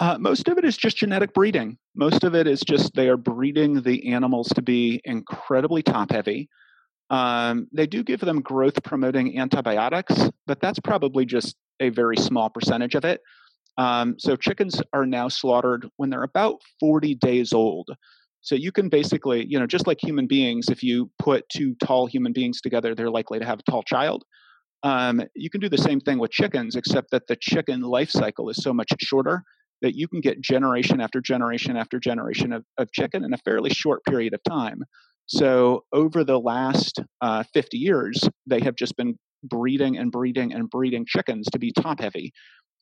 Uh, 0.00 0.18
most 0.18 0.48
of 0.48 0.58
it 0.58 0.64
is 0.64 0.76
just 0.76 0.96
genetic 0.96 1.32
breeding. 1.32 1.78
Most 1.94 2.24
of 2.24 2.34
it 2.34 2.46
is 2.46 2.60
just 2.60 2.94
they 2.94 3.08
are 3.08 3.16
breeding 3.16 3.82
the 3.82 4.12
animals 4.12 4.48
to 4.48 4.62
be 4.62 5.00
incredibly 5.04 5.82
top 5.82 6.10
heavy. 6.10 6.48
Um, 7.10 7.68
they 7.72 7.86
do 7.86 8.02
give 8.02 8.20
them 8.20 8.40
growth 8.40 8.82
promoting 8.82 9.38
antibiotics, 9.38 10.30
but 10.46 10.60
that's 10.60 10.80
probably 10.80 11.24
just 11.24 11.54
a 11.80 11.90
very 11.90 12.16
small 12.16 12.50
percentage 12.50 12.94
of 12.94 13.04
it. 13.04 13.20
Um, 13.76 14.16
so 14.18 14.36
chickens 14.36 14.80
are 14.92 15.06
now 15.06 15.28
slaughtered 15.28 15.88
when 15.96 16.10
they're 16.10 16.22
about 16.22 16.60
40 16.80 17.14
days 17.16 17.52
old. 17.52 17.88
So 18.40 18.54
you 18.54 18.72
can 18.72 18.88
basically, 18.88 19.46
you 19.46 19.58
know, 19.58 19.66
just 19.66 19.86
like 19.86 19.98
human 20.02 20.26
beings, 20.26 20.66
if 20.68 20.82
you 20.82 21.10
put 21.18 21.48
two 21.48 21.74
tall 21.76 22.06
human 22.06 22.32
beings 22.32 22.60
together, 22.60 22.94
they're 22.94 23.10
likely 23.10 23.38
to 23.38 23.44
have 23.44 23.60
a 23.60 23.70
tall 23.70 23.82
child. 23.82 24.24
Um, 24.82 25.22
you 25.34 25.48
can 25.50 25.60
do 25.60 25.68
the 25.68 25.78
same 25.78 25.98
thing 26.00 26.18
with 26.18 26.30
chickens, 26.30 26.76
except 26.76 27.10
that 27.10 27.26
the 27.26 27.36
chicken 27.36 27.80
life 27.80 28.10
cycle 28.10 28.50
is 28.50 28.56
so 28.62 28.74
much 28.74 28.88
shorter 29.00 29.44
that 29.82 29.94
you 29.94 30.08
can 30.08 30.20
get 30.20 30.40
generation 30.40 31.00
after 31.00 31.20
generation 31.20 31.76
after 31.76 31.98
generation 31.98 32.52
of, 32.52 32.64
of 32.78 32.90
chicken 32.92 33.24
in 33.24 33.32
a 33.32 33.38
fairly 33.38 33.70
short 33.70 34.04
period 34.04 34.34
of 34.34 34.40
time. 34.48 34.82
So 35.26 35.84
over 35.92 36.24
the 36.24 36.38
last 36.38 37.00
uh, 37.20 37.44
50 37.52 37.78
years, 37.78 38.28
they 38.46 38.60
have 38.60 38.76
just 38.76 38.96
been 38.96 39.18
breeding 39.42 39.96
and 39.96 40.10
breeding 40.10 40.52
and 40.52 40.68
breeding 40.68 41.04
chickens 41.06 41.46
to 41.52 41.58
be 41.58 41.72
top 41.72 42.00
heavy. 42.00 42.32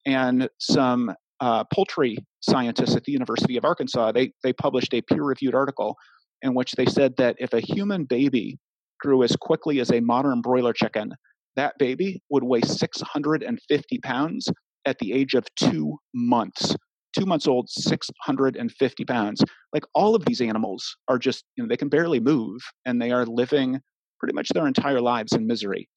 And 0.07 0.49
some 0.59 1.13
uh, 1.41 1.65
poultry 1.73 2.19
scientists 2.41 2.97
at 2.97 3.05
the 3.05 3.13
University 3.13 3.57
of 3.57 3.65
Arkansas, 3.65 4.13
they, 4.13 4.33
they 4.43 4.53
published 4.53 4.95
a 4.95 5.03
peer 5.03 5.23
reviewed 5.23 5.55
article 5.55 5.97
in 6.43 6.55
which 6.55 6.73
they 6.73 6.87
said 6.87 7.17
that 7.17 7.37
if 7.39 7.53
a 7.53 7.61
human 7.61 8.05
baby 8.05 8.59
grew 9.01 9.23
as 9.23 9.37
quickly 9.37 9.81
as 9.81 9.91
a 9.91 10.01
modern 10.01 10.41
broiler 10.41 10.73
chicken, 10.73 11.13
that 11.57 11.75
baby 11.79 12.21
would 12.31 12.45
weigh 12.45 12.63
650 12.63 13.99
pounds 13.99 14.49
at 14.87 14.99
the 14.99 15.13
age 15.13 15.35
of 15.35 15.47
two 15.57 15.99
months. 16.15 16.75
Two 17.19 17.27
months 17.27 17.47
old, 17.47 17.69
650 17.69 19.05
pounds. 19.05 19.43
Like 19.73 19.85
all 19.95 20.15
of 20.15 20.25
these 20.25 20.41
animals 20.41 20.97
are 21.09 21.19
just, 21.19 21.45
you 21.57 21.63
know, 21.63 21.69
they 21.69 21.77
can 21.77 21.89
barely 21.89 22.21
move 22.21 22.61
and 22.87 23.01
they 23.01 23.11
are 23.11 23.27
living 23.27 23.81
pretty 24.19 24.35
much 24.35 24.49
their 24.51 24.67
entire 24.67 25.01
lives 25.01 25.33
in 25.33 25.47
misery. 25.47 25.89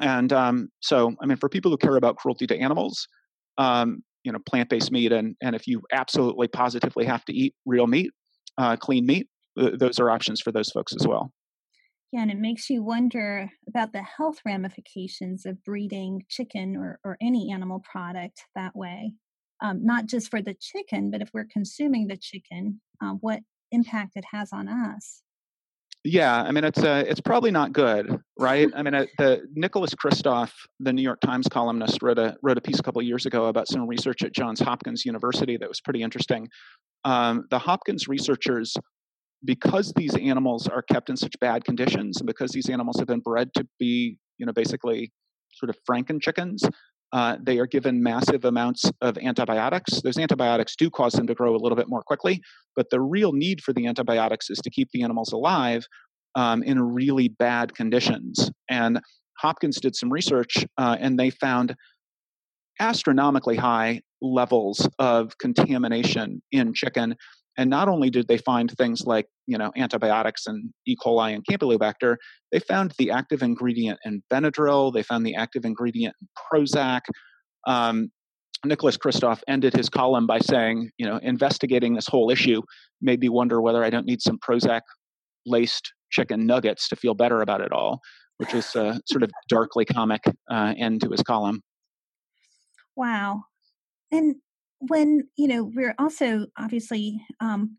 And 0.00 0.32
um, 0.32 0.68
so, 0.80 1.14
I 1.22 1.26
mean, 1.26 1.36
for 1.36 1.48
people 1.48 1.70
who 1.70 1.76
care 1.76 1.96
about 1.96 2.16
cruelty 2.16 2.46
to 2.48 2.58
animals, 2.58 3.06
um, 3.58 4.02
you 4.24 4.32
know, 4.32 4.38
plant-based 4.48 4.90
meat, 4.90 5.12
and 5.12 5.36
and 5.42 5.54
if 5.54 5.66
you 5.66 5.82
absolutely 5.92 6.48
positively 6.48 7.04
have 7.04 7.24
to 7.26 7.32
eat 7.32 7.54
real 7.66 7.86
meat, 7.86 8.10
uh, 8.58 8.76
clean 8.76 9.06
meat, 9.06 9.28
th- 9.58 9.78
those 9.78 10.00
are 10.00 10.10
options 10.10 10.40
for 10.40 10.50
those 10.50 10.70
folks 10.70 10.94
as 10.98 11.06
well. 11.06 11.30
Yeah, 12.14 12.22
and 12.22 12.30
it 12.30 12.38
makes 12.38 12.70
you 12.70 12.84
wonder 12.84 13.50
about 13.66 13.92
the 13.92 14.04
health 14.04 14.38
ramifications 14.46 15.44
of 15.46 15.64
breeding 15.64 16.24
chicken 16.28 16.76
or, 16.76 17.00
or 17.02 17.16
any 17.20 17.50
animal 17.50 17.80
product 17.80 18.44
that 18.54 18.76
way. 18.76 19.14
Um, 19.60 19.84
not 19.84 20.06
just 20.06 20.30
for 20.30 20.40
the 20.40 20.54
chicken, 20.54 21.10
but 21.10 21.22
if 21.22 21.30
we're 21.34 21.48
consuming 21.52 22.06
the 22.06 22.16
chicken, 22.16 22.80
uh, 23.02 23.14
what 23.14 23.40
impact 23.72 24.12
it 24.14 24.26
has 24.30 24.52
on 24.52 24.68
us. 24.68 25.22
Yeah, 26.04 26.40
I 26.40 26.52
mean 26.52 26.62
it's 26.62 26.84
uh, 26.84 27.02
it's 27.04 27.20
probably 27.20 27.50
not 27.50 27.72
good, 27.72 28.16
right? 28.38 28.70
I 28.76 28.82
mean, 28.84 28.94
uh, 28.94 29.06
the 29.18 29.48
Nicholas 29.54 29.92
Kristof, 29.92 30.52
the 30.78 30.92
New 30.92 31.02
York 31.02 31.20
Times 31.20 31.48
columnist, 31.48 32.00
wrote 32.00 32.18
a 32.20 32.36
wrote 32.42 32.58
a 32.58 32.60
piece 32.60 32.78
a 32.78 32.82
couple 32.84 33.02
years 33.02 33.26
ago 33.26 33.46
about 33.46 33.66
some 33.66 33.88
research 33.88 34.22
at 34.22 34.32
Johns 34.32 34.60
Hopkins 34.60 35.04
University 35.04 35.56
that 35.56 35.68
was 35.68 35.80
pretty 35.80 36.02
interesting. 36.02 36.46
Um, 37.04 37.46
the 37.50 37.58
Hopkins 37.58 38.06
researchers, 38.06 38.76
because 39.44 39.92
these 39.96 40.14
animals 40.16 40.66
are 40.68 40.82
kept 40.82 41.10
in 41.10 41.16
such 41.16 41.34
bad 41.40 41.64
conditions, 41.64 42.18
and 42.18 42.26
because 42.26 42.52
these 42.52 42.68
animals 42.68 42.98
have 42.98 43.08
been 43.08 43.20
bred 43.20 43.52
to 43.54 43.66
be, 43.78 44.16
you 44.38 44.46
know, 44.46 44.52
basically 44.52 45.12
sort 45.54 45.70
of 45.70 45.76
Franken 45.88 46.20
chickens, 46.20 46.64
uh, 47.12 47.36
they 47.40 47.58
are 47.58 47.66
given 47.66 48.02
massive 48.02 48.44
amounts 48.44 48.90
of 49.00 49.16
antibiotics. 49.18 50.02
Those 50.02 50.18
antibiotics 50.18 50.74
do 50.74 50.90
cause 50.90 51.12
them 51.12 51.26
to 51.28 51.34
grow 51.34 51.54
a 51.54 51.58
little 51.58 51.76
bit 51.76 51.88
more 51.88 52.02
quickly, 52.02 52.40
but 52.74 52.90
the 52.90 53.00
real 53.00 53.32
need 53.32 53.62
for 53.62 53.72
the 53.72 53.86
antibiotics 53.86 54.50
is 54.50 54.58
to 54.58 54.70
keep 54.70 54.88
the 54.92 55.02
animals 55.02 55.32
alive 55.32 55.86
um, 56.34 56.62
in 56.64 56.80
really 56.80 57.28
bad 57.28 57.74
conditions. 57.74 58.50
And 58.68 59.00
Hopkins 59.38 59.80
did 59.80 59.94
some 59.94 60.12
research 60.12 60.66
uh, 60.76 60.96
and 60.98 61.18
they 61.18 61.30
found 61.30 61.76
astronomically 62.80 63.56
high 63.56 64.00
levels 64.20 64.88
of 64.98 65.38
contamination 65.38 66.42
in 66.50 66.74
chicken 66.74 67.14
and 67.56 67.70
not 67.70 67.88
only 67.88 68.10
did 68.10 68.28
they 68.28 68.38
find 68.38 68.70
things 68.70 69.04
like, 69.06 69.26
you 69.46 69.58
know, 69.58 69.72
antibiotics 69.76 70.46
and 70.46 70.72
E. 70.86 70.96
coli 70.96 71.34
and 71.34 71.44
Campylobacter, 71.50 72.16
they 72.52 72.60
found 72.60 72.94
the 72.98 73.10
active 73.10 73.42
ingredient 73.42 73.98
in 74.04 74.22
Benadryl. 74.32 74.92
They 74.92 75.02
found 75.02 75.26
the 75.26 75.34
active 75.34 75.64
ingredient 75.64 76.14
in 76.20 76.28
Prozac. 76.50 77.00
Um, 77.66 78.10
Nicholas 78.64 78.96
Kristof 78.96 79.40
ended 79.46 79.74
his 79.74 79.88
column 79.88 80.26
by 80.26 80.38
saying, 80.38 80.90
you 80.96 81.06
know, 81.06 81.18
investigating 81.22 81.94
this 81.94 82.06
whole 82.06 82.30
issue 82.30 82.62
made 83.02 83.20
me 83.20 83.28
wonder 83.28 83.60
whether 83.60 83.84
I 83.84 83.90
don't 83.90 84.06
need 84.06 84.22
some 84.22 84.38
Prozac 84.38 84.80
laced 85.46 85.92
chicken 86.10 86.46
nuggets 86.46 86.88
to 86.88 86.96
feel 86.96 87.14
better 87.14 87.42
about 87.42 87.60
it 87.60 87.72
all, 87.72 88.00
which 88.38 88.54
is 88.54 88.74
a 88.74 89.00
sort 89.06 89.22
of 89.22 89.30
darkly 89.48 89.84
comic 89.84 90.22
uh, 90.50 90.74
end 90.78 91.02
to 91.02 91.10
his 91.10 91.22
column. 91.22 91.60
Wow. 92.96 93.42
And 94.10 94.36
when 94.78 95.28
you 95.36 95.48
know 95.48 95.64
we're 95.64 95.94
also 95.98 96.46
obviously 96.58 97.20
um, 97.40 97.76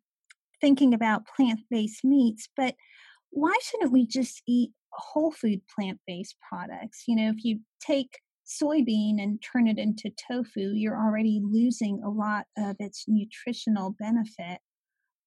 thinking 0.66 0.96
about 0.96 1.28
plant-based 1.28 2.04
meats 2.04 2.50
but 2.58 2.74
why 3.30 3.56
shouldn't 3.62 3.92
we 3.92 4.08
just 4.08 4.42
eat 4.48 4.72
whole 4.92 5.32
food 5.32 5.62
plant-based 5.76 6.36
products? 6.50 7.04
You 7.08 7.16
know 7.16 7.30
if 7.30 7.46
you 7.46 7.60
take 7.80 8.18
soybean 8.48 9.22
and 9.22 9.40
turn 9.44 9.68
it 9.68 9.78
into 9.78 10.10
tofu 10.28 10.72
you're 10.74 11.00
already 11.00 11.40
losing 11.44 12.02
a 12.04 12.10
lot 12.10 12.46
of 12.58 12.76
its 12.80 13.06
nutritional 13.08 13.96
benefit. 14.00 14.60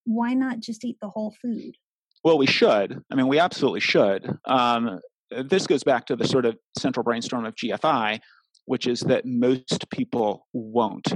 Why 0.07 0.35
not 0.35 0.59
just 0.59 0.85
eat 0.85 0.96
the 1.01 1.11
whole 1.11 1.37
food? 1.40 1.77
Well 2.24 2.38
we 2.38 2.46
should. 2.46 3.01
I 3.09 3.14
mean 3.14 3.29
we 3.29 3.38
absolutely 3.38 3.79
should. 3.79 4.29
Um, 4.44 4.98
this 5.31 5.68
goes 5.68 5.85
back 5.85 6.07
to 6.07 6.16
the 6.16 6.27
sort 6.27 6.46
of 6.46 6.57
central 6.77 7.05
brainstorm 7.05 7.44
of 7.44 7.55
gfi 7.55 8.18
which 8.64 8.88
is 8.88 9.01
that 9.03 9.24
most 9.24 9.88
people 9.90 10.48
won't. 10.53 11.07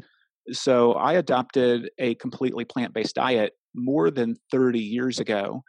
So 0.52 0.92
I 0.92 1.14
adopted 1.14 1.90
a 1.98 2.14
completely 2.14 2.64
plant 2.64 2.94
based 2.94 3.16
diet 3.16 3.54
more 3.74 4.10
than 4.10 4.36
30 4.50 4.78
years 4.78 5.18
ago. 5.18 5.62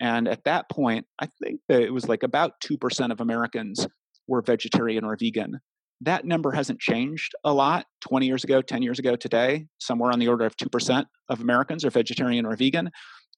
And 0.00 0.28
at 0.28 0.44
that 0.44 0.70
point, 0.70 1.06
I 1.18 1.28
think 1.42 1.60
that 1.68 1.82
it 1.82 1.92
was 1.92 2.08
like 2.08 2.22
about 2.22 2.52
2% 2.64 3.10
of 3.10 3.20
Americans 3.20 3.86
were 4.26 4.42
vegetarian 4.42 5.04
or 5.04 5.16
vegan. 5.16 5.58
That 6.00 6.24
number 6.24 6.52
hasn't 6.52 6.78
changed 6.78 7.32
a 7.44 7.52
lot 7.52 7.86
20 8.02 8.26
years 8.26 8.44
ago, 8.44 8.62
10 8.62 8.82
years 8.82 9.00
ago, 9.00 9.16
today, 9.16 9.66
somewhere 9.78 10.12
on 10.12 10.20
the 10.20 10.28
order 10.28 10.44
of 10.44 10.56
2% 10.56 11.04
of 11.28 11.40
Americans 11.40 11.84
are 11.84 11.90
vegetarian 11.90 12.46
or 12.46 12.54
vegan. 12.54 12.90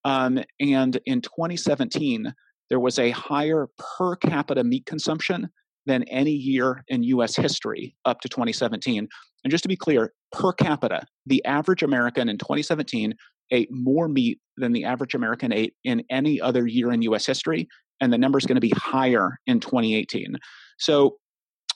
Um, 0.05 0.41
and 0.61 1.01
in 1.07 1.23
2017, 1.23 2.35
there 2.69 2.81
was 2.81 2.99
a 2.99 3.11
higher 3.11 3.69
per 3.79 4.17
capita 4.17 4.63
meat 4.63 4.85
consumption 4.87 5.49
than 5.87 6.05
any 6.05 6.33
year 6.33 6.85
in 6.89 7.03
US 7.05 7.35
history 7.35 7.97
up 8.05 8.21
to 8.21 8.29
2017. 8.29 9.09
And 9.43 9.51
just 9.51 9.63
to 9.65 9.69
be 9.69 9.77
clear, 9.77 10.13
per 10.33 10.53
capita, 10.53 11.05
the 11.27 11.45
average 11.45 11.83
American 11.83 12.29
in 12.29 12.39
2017 12.39 13.15
ate 13.51 13.69
more 13.71 14.09
meat 14.09 14.39
than 14.57 14.73
the 14.73 14.85
average 14.85 15.15
American 15.15 15.53
ate 15.53 15.75
in 15.85 16.03
any 16.11 16.41
other 16.41 16.67
year 16.67 16.93
in 16.93 17.03
US 17.03 17.27
history. 17.27 17.69
And 18.01 18.13
the 18.13 18.19
number 18.19 18.39
is 18.39 18.47
going 18.47 18.57
to 18.57 18.61
be 18.61 18.73
higher 18.77 19.39
in 19.47 19.61
2018. 19.61 20.37
So 20.79 21.17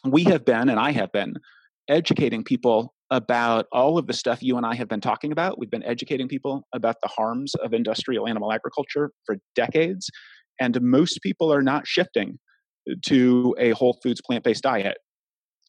we 0.04 0.24
have 0.24 0.44
been, 0.44 0.68
and 0.68 0.80
I 0.80 0.92
have 0.92 1.12
been, 1.12 1.34
educating 1.88 2.42
people 2.42 2.94
about 3.10 3.66
all 3.72 3.98
of 3.98 4.06
the 4.06 4.12
stuff 4.12 4.42
you 4.42 4.56
and 4.56 4.64
I 4.64 4.74
have 4.74 4.88
been 4.88 5.00
talking 5.00 5.32
about. 5.32 5.58
We've 5.58 5.70
been 5.70 5.84
educating 5.84 6.28
people 6.28 6.66
about 6.74 6.96
the 7.02 7.08
harms 7.08 7.54
of 7.56 7.74
industrial 7.74 8.26
animal 8.26 8.52
agriculture 8.52 9.10
for 9.26 9.36
decades. 9.54 10.08
And 10.60 10.80
most 10.80 11.20
people 11.22 11.52
are 11.52 11.62
not 11.62 11.86
shifting 11.86 12.38
to 13.06 13.54
a 13.58 13.70
whole 13.70 13.98
foods 14.02 14.20
plant 14.20 14.44
based 14.44 14.62
diet. 14.62 14.96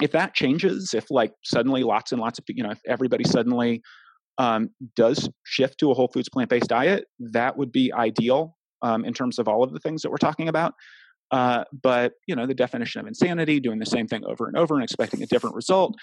If 0.01 0.11
that 0.11 0.33
changes, 0.33 0.93
if 0.93 1.05
like 1.09 1.31
suddenly 1.43 1.83
lots 1.83 2.11
and 2.11 2.19
lots 2.19 2.39
of 2.39 2.45
you 2.49 2.63
know, 2.63 2.71
if 2.71 2.79
everybody 2.87 3.23
suddenly 3.23 3.81
um, 4.37 4.69
does 4.95 5.29
shift 5.43 5.79
to 5.79 5.91
a 5.91 5.93
whole 5.93 6.07
foods 6.07 6.29
plant 6.29 6.49
based 6.49 6.69
diet, 6.69 7.05
that 7.19 7.57
would 7.57 7.71
be 7.71 7.91
ideal 7.93 8.57
um, 8.81 9.05
in 9.05 9.13
terms 9.13 9.39
of 9.39 9.47
all 9.47 9.63
of 9.63 9.71
the 9.71 9.79
things 9.79 10.01
that 10.01 10.11
we're 10.11 10.17
talking 10.17 10.47
about. 10.47 10.73
Uh, 11.31 11.63
but 11.83 12.13
you 12.27 12.35
know, 12.35 12.45
the 12.45 12.53
definition 12.53 13.01
of 13.01 13.07
insanity, 13.07 13.59
doing 13.59 13.79
the 13.79 13.85
same 13.85 14.07
thing 14.07 14.23
over 14.25 14.47
and 14.47 14.57
over 14.57 14.75
and 14.75 14.83
expecting 14.83 15.23
a 15.23 15.25
different 15.25 15.55
result. 15.55 15.95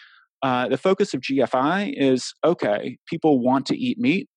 Uh, 0.43 0.69
the 0.69 0.79
focus 0.79 1.15
of 1.15 1.21
GFI 1.21 1.95
is 1.97 2.35
okay. 2.45 2.99
People 3.07 3.41
want 3.41 3.67
to 3.67 3.77
eat 3.79 3.99
meat. 3.99 4.29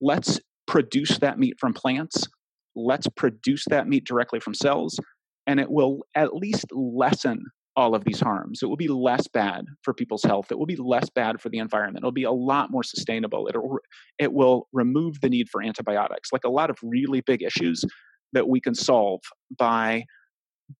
Let's 0.00 0.38
produce 0.68 1.18
that 1.18 1.38
meat 1.38 1.54
from 1.58 1.74
plants. 1.74 2.28
Let's 2.76 3.08
produce 3.16 3.64
that 3.68 3.88
meat 3.88 4.04
directly 4.04 4.38
from 4.38 4.54
cells 4.54 5.00
and 5.48 5.58
it 5.58 5.70
will 5.70 6.02
at 6.14 6.34
least 6.34 6.66
lessen 6.72 7.42
all 7.78 7.94
of 7.94 8.02
these 8.02 8.18
harms. 8.18 8.58
It 8.60 8.66
will 8.66 8.76
be 8.76 8.88
less 8.88 9.28
bad 9.28 9.64
for 9.82 9.94
people's 9.94 10.24
health. 10.24 10.50
It 10.50 10.58
will 10.58 10.66
be 10.66 10.74
less 10.74 11.08
bad 11.10 11.40
for 11.40 11.48
the 11.48 11.58
environment. 11.58 12.02
It'll 12.02 12.10
be 12.10 12.24
a 12.24 12.32
lot 12.32 12.72
more 12.72 12.82
sustainable. 12.82 13.46
It'll, 13.48 13.78
it 14.18 14.32
will 14.32 14.66
remove 14.72 15.20
the 15.20 15.28
need 15.28 15.48
for 15.48 15.62
antibiotics, 15.62 16.30
like 16.32 16.42
a 16.44 16.50
lot 16.50 16.70
of 16.70 16.76
really 16.82 17.20
big 17.20 17.40
issues 17.40 17.84
that 18.32 18.48
we 18.48 18.60
can 18.60 18.74
solve 18.74 19.20
by 19.56 20.02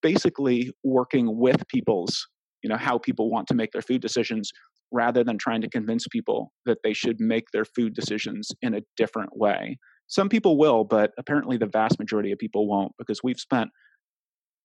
basically 0.01 0.71
working 0.83 1.37
with 1.37 1.65
people's, 1.69 2.27
you 2.63 2.69
know, 2.69 2.75
how 2.75 2.97
people 2.97 3.31
want 3.31 3.47
to 3.47 3.55
make 3.55 3.71
their 3.71 3.81
food 3.81 4.01
decisions 4.01 4.51
rather 4.91 5.23
than 5.23 5.37
trying 5.37 5.61
to 5.61 5.69
convince 5.69 6.05
people 6.05 6.51
that 6.65 6.79
they 6.83 6.93
should 6.93 7.21
make 7.21 7.45
their 7.53 7.63
food 7.63 7.93
decisions 7.93 8.51
in 8.61 8.73
a 8.73 8.81
different 8.97 9.37
way. 9.37 9.77
Some 10.07 10.27
people 10.27 10.57
will, 10.57 10.83
but 10.83 11.11
apparently 11.17 11.55
the 11.55 11.65
vast 11.71 11.97
majority 11.97 12.33
of 12.33 12.39
people 12.39 12.67
won't 12.67 12.91
because 12.97 13.21
we've 13.23 13.39
spent 13.39 13.69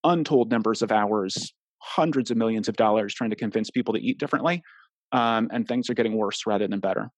untold 0.02 0.50
numbers 0.50 0.82
of 0.82 0.90
hours, 0.90 1.52
hundreds 1.84 2.30
of 2.30 2.36
millions 2.36 2.68
of 2.68 2.76
dollars 2.76 3.14
trying 3.14 3.30
to 3.30 3.36
convince 3.36 3.70
people 3.70 3.94
to 3.94 4.00
eat 4.00 4.18
differently. 4.18 4.62
um, 5.12 5.48
and 5.52 5.68
things 5.68 5.88
are 5.90 5.94
getting 5.94 6.16
worse 6.16 6.42
rather 6.46 6.66
than 6.66 6.80
better 6.80 7.10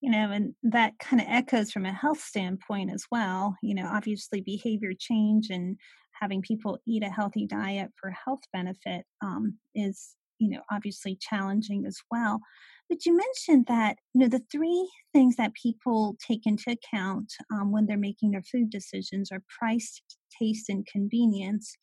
you 0.00 0.10
know 0.10 0.30
and 0.30 0.54
that 0.62 0.98
kind 0.98 1.20
of 1.20 1.28
echoes 1.28 1.70
from 1.70 1.84
a 1.86 1.92
health 1.92 2.20
standpoint 2.20 2.90
as 2.92 3.04
well 3.10 3.56
you 3.62 3.74
know 3.74 3.88
obviously 3.90 4.40
behavior 4.40 4.92
change 4.98 5.48
and 5.50 5.76
having 6.20 6.42
people 6.42 6.78
eat 6.86 7.02
a 7.02 7.08
healthy 7.08 7.46
diet 7.46 7.90
for 8.00 8.10
health 8.10 8.40
benefit 8.52 9.04
um, 9.22 9.58
is 9.74 10.14
you 10.38 10.48
know 10.48 10.60
obviously 10.70 11.16
challenging 11.20 11.84
as 11.86 11.98
well 12.10 12.40
but 12.88 13.04
you 13.06 13.16
mentioned 13.16 13.66
that 13.66 13.96
you 14.14 14.20
know 14.20 14.28
the 14.28 14.42
three 14.50 14.88
things 15.12 15.36
that 15.36 15.52
people 15.54 16.16
take 16.26 16.46
into 16.46 16.70
account 16.70 17.32
um, 17.52 17.72
when 17.72 17.86
they're 17.86 17.98
making 17.98 18.30
their 18.30 18.42
food 18.42 18.70
decisions 18.70 19.30
are 19.30 19.42
price 19.58 20.00
taste 20.40 20.68
and 20.68 20.86
convenience 20.86 21.74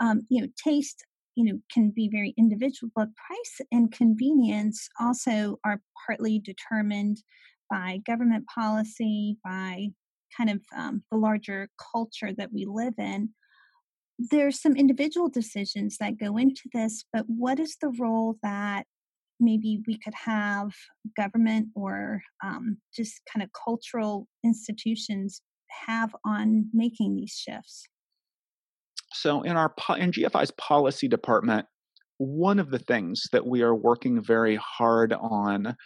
um, 0.00 0.22
you 0.28 0.40
know 0.40 0.48
taste 0.62 1.04
you 1.34 1.44
know 1.44 1.58
can 1.72 1.90
be 1.90 2.08
very 2.08 2.34
individual 2.36 2.90
but 2.94 3.08
price 3.16 3.66
and 3.72 3.92
convenience 3.92 4.88
also 5.00 5.58
are 5.64 5.80
partly 6.06 6.38
determined 6.38 7.18
by 7.70 8.00
government 8.06 8.44
policy 8.54 9.36
by 9.44 9.88
kind 10.36 10.50
of 10.50 10.60
um, 10.76 11.02
the 11.10 11.16
larger 11.16 11.68
culture 11.92 12.32
that 12.36 12.52
we 12.52 12.66
live 12.68 12.94
in. 12.98 13.30
There's 14.18 14.60
some 14.60 14.76
individual 14.76 15.28
decisions 15.28 15.96
that 15.98 16.18
go 16.18 16.36
into 16.36 16.62
this 16.72 17.04
but 17.12 17.24
what 17.26 17.58
is 17.58 17.76
the 17.80 17.92
role 17.98 18.36
that 18.42 18.86
maybe 19.40 19.80
we 19.86 19.98
could 19.98 20.14
have 20.14 20.70
government 21.16 21.68
or 21.74 22.22
um, 22.44 22.78
just 22.94 23.20
kind 23.32 23.42
of 23.42 23.50
cultural 23.64 24.28
institutions 24.44 25.42
have 25.86 26.14
on 26.24 26.68
making 26.72 27.16
these 27.16 27.32
shifts 27.32 27.88
so 29.14 29.42
in 29.42 29.56
our 29.56 29.72
in 29.96 30.10
GFI's 30.10 30.50
policy 30.52 31.08
department, 31.08 31.66
one 32.18 32.58
of 32.58 32.70
the 32.70 32.78
things 32.78 33.22
that 33.32 33.46
we 33.46 33.62
are 33.62 33.74
working 33.74 34.22
very 34.22 34.56
hard 34.56 35.12
on 35.12 35.76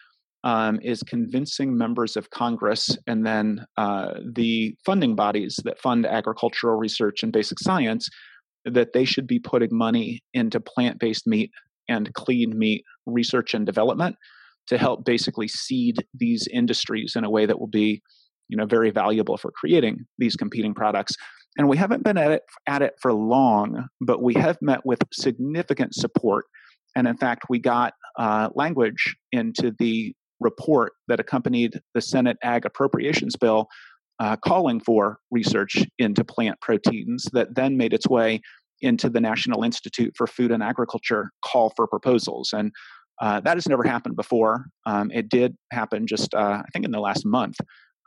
um, 0.45 0.79
is 0.83 1.03
convincing 1.03 1.77
members 1.77 2.17
of 2.17 2.31
Congress 2.31 2.97
and 3.07 3.27
then 3.27 3.65
uh, 3.77 4.15
the 4.35 4.75
funding 4.85 5.15
bodies 5.15 5.59
that 5.65 5.81
fund 5.81 6.07
agricultural 6.07 6.77
research 6.77 7.23
and 7.23 7.33
basic 7.33 7.59
science 7.59 8.09
that 8.65 8.93
they 8.93 9.05
should 9.05 9.27
be 9.27 9.39
putting 9.39 9.71
money 9.73 10.21
into 10.35 10.61
plant 10.61 10.99
based 10.99 11.27
meat 11.27 11.51
and 11.89 12.13
clean 12.15 12.57
meat 12.59 12.85
research 13.07 13.55
and 13.55 13.67
development 13.67 14.17
to 14.69 14.79
help 14.79 15.05
basically 15.05 15.49
seed 15.49 16.05
these 16.15 16.47
industries 16.53 17.15
in 17.17 17.25
a 17.25 17.31
way 17.31 17.47
that 17.47 17.59
will 17.59 17.67
be 17.67 18.03
you 18.49 18.57
know 18.57 18.67
very 18.67 18.91
valuable 18.91 19.37
for 19.37 19.51
creating 19.51 20.07
these 20.19 20.37
competing 20.37 20.75
products 20.75 21.15
and 21.59 21.69
we 21.69 21.77
haven't 21.77 22.05
been 22.05 22.17
at 22.17 22.31
it, 22.31 22.43
at 22.67 22.83
it 22.83 22.95
for 23.03 23.13
long, 23.13 23.89
but 24.01 24.23
we 24.23 24.35
have 24.35 24.57
met 24.63 24.87
with 24.87 25.01
significant 25.13 25.95
support. 25.95 26.47
And 26.97 27.07
in 27.07 27.17
fact, 27.17 27.47
we 27.51 27.59
got 27.59 27.95
uh, 28.19 28.49
language 28.55 29.17
into 29.33 29.75
the 29.79 30.15
report 30.41 30.93
that 31.09 31.19
accompanied 31.19 31.81
the 31.95 32.01
Senate 32.01 32.39
Ag 32.43 32.65
Appropriations 32.65 33.35
Bill 33.37 33.67
uh, 34.21 34.37
calling 34.37 34.81
for 34.81 35.19
research 35.31 35.77
into 35.99 36.25
plant 36.25 36.61
proteins 36.61 37.25
that 37.33 37.55
then 37.55 37.77
made 37.77 37.93
its 37.93 38.09
way 38.09 38.41
into 38.81 39.11
the 39.11 39.21
National 39.21 39.65
Institute 39.65 40.15
for 40.17 40.29
Food 40.29 40.53
and 40.53 40.63
Agriculture 40.63 41.33
call 41.45 41.73
for 41.77 41.89
proposals. 41.89 42.53
And 42.53 42.73
uh, 43.21 43.41
that 43.41 43.57
has 43.57 43.69
never 43.69 43.83
happened 43.83 44.15
before. 44.15 44.67
Um, 44.87 45.11
it 45.11 45.29
did 45.29 45.57
happen 45.73 46.07
just, 46.07 46.35
uh, 46.35 46.63
I 46.65 46.69
think, 46.73 46.85
in 46.85 46.93
the 46.93 47.01
last 47.01 47.27
month. 47.27 47.57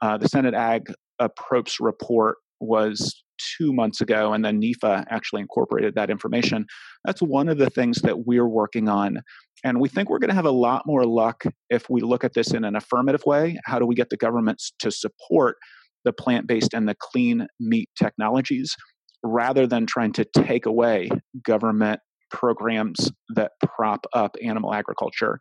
Uh, 0.02 0.18
the 0.18 0.30
Senate 0.30 0.54
Ag 0.54 0.94
Approps 1.22 1.76
report 1.82 2.38
was 2.62 3.24
two 3.58 3.74
months 3.74 4.02
ago, 4.02 4.34
and 4.34 4.44
then 4.44 4.62
NIFA 4.62 5.06
actually 5.10 5.42
incorporated 5.42 5.96
that 5.96 6.10
information. 6.10 6.66
That's 7.06 7.22
one 7.22 7.50
of 7.50 7.58
the 7.58 7.70
things 7.70 8.02
that 8.02 8.26
we're 8.26 8.48
working 8.48 8.90
on. 8.90 9.22
And 9.64 9.80
we 9.80 9.90
think 9.90 10.10
we're 10.10 10.20
going 10.20 10.30
to 10.30 10.36
have 10.36 10.46
a 10.46 10.52
lot 10.52 10.84
more 10.86 11.06
luck 11.06 11.44
if 11.70 11.90
we 11.90 12.02
look 12.02 12.24
at 12.24 12.34
this 12.34 12.52
in 12.52 12.64
an 12.64 12.76
affirmative 12.76 13.24
way. 13.26 13.60
How 13.66 13.80
do 13.80 13.86
we 13.86 13.96
get 13.96 14.10
the 14.10 14.18
governments 14.18 14.72
to 14.80 14.92
support 14.92 15.58
the 16.04 16.14
plant 16.14 16.48
based 16.48 16.74
and 16.74 16.88
the 16.88 16.96
clean 17.00 17.48
meat 17.60 17.90
technologies 18.02 18.76
rather 19.24 19.68
than 19.68 19.86
trying 19.86 20.14
to 20.14 20.26
take 20.26 20.66
away 20.66 21.10
government 21.46 22.00
programs 22.32 23.12
that 23.36 23.52
prop 23.64 24.08
up 24.14 24.36
animal 24.44 24.74
agriculture? 24.74 25.38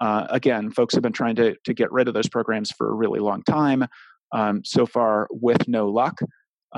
Uh, 0.00 0.26
again, 0.30 0.70
folks 0.70 0.94
have 0.94 1.02
been 1.02 1.12
trying 1.12 1.34
to, 1.34 1.56
to 1.64 1.74
get 1.74 1.90
rid 1.92 2.08
of 2.08 2.14
those 2.14 2.28
programs 2.28 2.70
for 2.70 2.90
a 2.90 2.94
really 2.94 3.20
long 3.20 3.42
time. 3.42 3.84
Um, 4.32 4.62
so 4.64 4.86
far, 4.86 5.26
with 5.30 5.66
no 5.68 5.88
luck. 5.88 6.20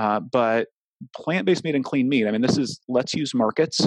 Uh, 0.00 0.18
but 0.18 0.68
plant 1.14 1.44
based 1.44 1.62
meat 1.62 1.74
and 1.74 1.84
clean 1.84 2.08
meat, 2.08 2.26
I 2.26 2.30
mean, 2.30 2.40
this 2.40 2.56
is 2.56 2.80
let's 2.88 3.12
use 3.12 3.34
markets 3.34 3.86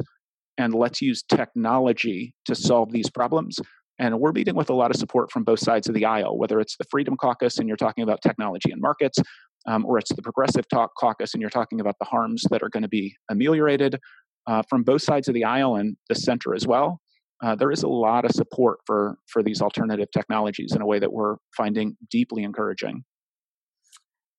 and 0.60 0.72
let's 0.72 1.02
use 1.02 1.24
technology 1.24 2.36
to 2.46 2.54
solve 2.54 2.92
these 2.92 3.10
problems. 3.10 3.58
And 3.98 4.20
we're 4.20 4.32
meeting 4.32 4.56
with 4.56 4.70
a 4.70 4.76
lot 4.76 4.92
of 4.92 4.98
support 4.98 5.32
from 5.32 5.44
both 5.44 5.60
sides 5.60 5.88
of 5.88 5.96
the 5.96 6.06
aisle, 6.06 6.38
whether 6.38 6.60
it's 6.60 6.78
the 6.78 6.86
Freedom 6.92 7.16
Caucus 7.18 7.58
and 7.58 7.68
you're 7.68 7.78
talking 7.78 8.04
about 8.04 8.22
technology 8.22 8.72
and 8.72 8.80
markets, 8.80 9.18
um, 9.68 9.86
or 9.88 9.98
it's 9.98 10.14
the 10.14 10.22
Progressive 10.22 10.68
Talk 10.68 10.92
Caucus 11.00 11.34
and 11.34 11.42
you're 11.42 11.50
talking 11.50 11.80
about 11.80 11.96
the 12.00 12.06
harms 12.06 12.44
that 12.52 12.62
are 12.62 12.70
going 12.70 12.84
to 12.84 12.90
be 12.90 13.16
ameliorated. 13.32 14.00
Uh, 14.46 14.62
from 14.70 14.84
both 14.84 15.02
sides 15.02 15.28
of 15.28 15.34
the 15.34 15.46
aisle 15.46 15.78
and 15.78 15.96
the 16.10 16.16
center 16.16 16.54
as 16.54 16.68
well, 16.68 17.00
uh, 17.44 17.56
there 17.56 17.72
is 17.72 17.82
a 17.82 17.88
lot 17.88 18.26
of 18.26 18.32
support 18.32 18.80
for 18.86 19.16
for 19.28 19.42
these 19.42 19.62
alternative 19.62 20.10
technologies 20.14 20.74
in 20.76 20.82
a 20.82 20.86
way 20.86 21.00
that 21.00 21.12
we're 21.12 21.38
finding 21.56 21.96
deeply 22.12 22.44
encouraging. 22.44 23.04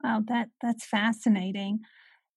Wow, 0.05 0.23
that 0.29 0.51
that's 0.61 0.85
fascinating. 0.85 1.81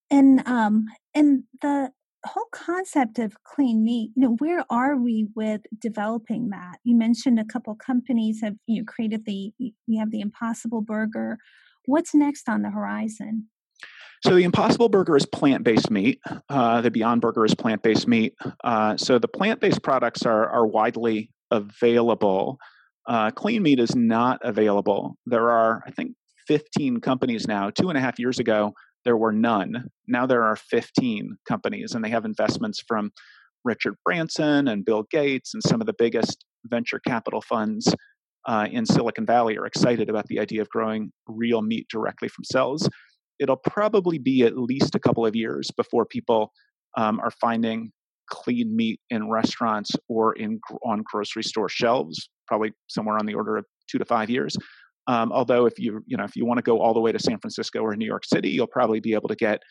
And 0.09 0.41
um 0.47 0.85
and 1.13 1.43
the 1.61 1.91
whole 2.25 2.47
concept 2.51 3.19
of 3.19 3.43
clean 3.43 3.83
meat, 3.83 4.11
you 4.15 4.23
know, 4.23 4.35
where 4.39 4.63
are 4.69 4.95
we 4.95 5.27
with 5.35 5.61
developing 5.77 6.49
that? 6.49 6.77
You 6.83 6.95
mentioned 6.95 7.39
a 7.39 7.45
couple 7.45 7.75
companies 7.75 8.39
have 8.41 8.55
you 8.67 8.79
know, 8.79 8.85
created 8.87 9.25
the 9.25 9.51
you 9.59 9.99
have 9.99 10.11
the 10.11 10.21
Impossible 10.21 10.81
Burger. 10.81 11.37
What's 11.85 12.15
next 12.15 12.47
on 12.47 12.61
the 12.61 12.69
horizon? 12.69 13.47
So 14.23 14.33
the 14.33 14.43
Impossible 14.43 14.89
Burger 14.89 15.15
is 15.15 15.25
plant-based 15.25 15.91
meat. 15.91 16.19
Uh, 16.49 16.81
the 16.81 16.89
Beyond 16.89 17.21
Burger 17.21 17.45
is 17.45 17.53
plant-based 17.53 18.07
meat. 18.07 18.33
Uh, 18.63 18.97
so 18.97 19.19
the 19.19 19.27
plant-based 19.27 19.83
products 19.83 20.25
are 20.25 20.49
are 20.49 20.65
widely 20.65 21.31
available. 21.51 22.59
Uh, 23.07 23.29
clean 23.31 23.61
meat 23.61 23.79
is 23.79 23.95
not 23.95 24.39
available. 24.41 25.17
There 25.25 25.49
are, 25.51 25.83
I 25.85 25.91
think, 25.91 26.15
15 26.47 26.99
companies 27.01 27.47
now. 27.47 27.69
Two 27.69 27.89
and 27.89 27.97
a 27.97 28.01
half 28.01 28.19
years 28.19 28.39
ago, 28.39 28.73
there 29.05 29.17
were 29.17 29.31
none. 29.31 29.85
Now 30.07 30.25
there 30.25 30.43
are 30.43 30.55
15 30.55 31.37
companies, 31.47 31.93
and 31.93 32.03
they 32.03 32.09
have 32.09 32.25
investments 32.25 32.83
from 32.87 33.11
Richard 33.63 33.95
Branson 34.05 34.67
and 34.67 34.85
Bill 34.85 35.03
Gates 35.11 35.53
and 35.53 35.63
some 35.63 35.81
of 35.81 35.87
the 35.87 35.95
biggest 35.97 36.45
venture 36.65 36.99
capital 36.99 37.41
funds 37.41 37.93
uh, 38.47 38.67
in 38.71 38.85
Silicon 38.85 39.25
Valley 39.25 39.57
are 39.57 39.65
excited 39.65 40.09
about 40.09 40.25
the 40.27 40.39
idea 40.39 40.61
of 40.61 40.69
growing 40.69 41.11
real 41.27 41.61
meat 41.61 41.87
directly 41.89 42.29
from 42.29 42.45
cells. 42.45 42.89
It'll 43.39 43.57
probably 43.57 44.17
be 44.17 44.43
at 44.43 44.57
least 44.57 44.95
a 44.95 44.99
couple 44.99 45.25
of 45.25 45.35
years 45.35 45.69
before 45.75 46.05
people 46.05 46.51
um, 46.95 47.19
are 47.19 47.31
finding 47.31 47.91
clean 48.29 48.75
meat 48.75 48.99
in 49.09 49.29
restaurants 49.29 49.91
or 50.09 50.33
in 50.33 50.59
on 50.83 51.03
grocery 51.05 51.43
store 51.43 51.69
shelves. 51.69 52.29
Probably 52.47 52.71
somewhere 52.87 53.17
on 53.17 53.25
the 53.25 53.35
order 53.35 53.57
of 53.57 53.65
two 53.89 53.97
to 53.97 54.05
five 54.05 54.29
years. 54.29 54.55
Um, 55.07 55.31
although 55.31 55.65
if 55.65 55.79
you 55.79 56.01
you 56.05 56.17
know 56.17 56.25
if 56.25 56.35
you 56.35 56.45
want 56.45 56.57
to 56.57 56.63
go 56.63 56.81
all 56.81 56.93
the 56.93 56.99
way 56.99 57.11
to 57.11 57.19
San 57.19 57.39
Francisco 57.39 57.79
or 57.79 57.95
New 57.95 58.05
York 58.05 58.25
City, 58.25 58.49
you'll 58.49 58.67
probably 58.67 58.99
be 58.99 59.13
able 59.13 59.29
to 59.29 59.35
get 59.35 59.61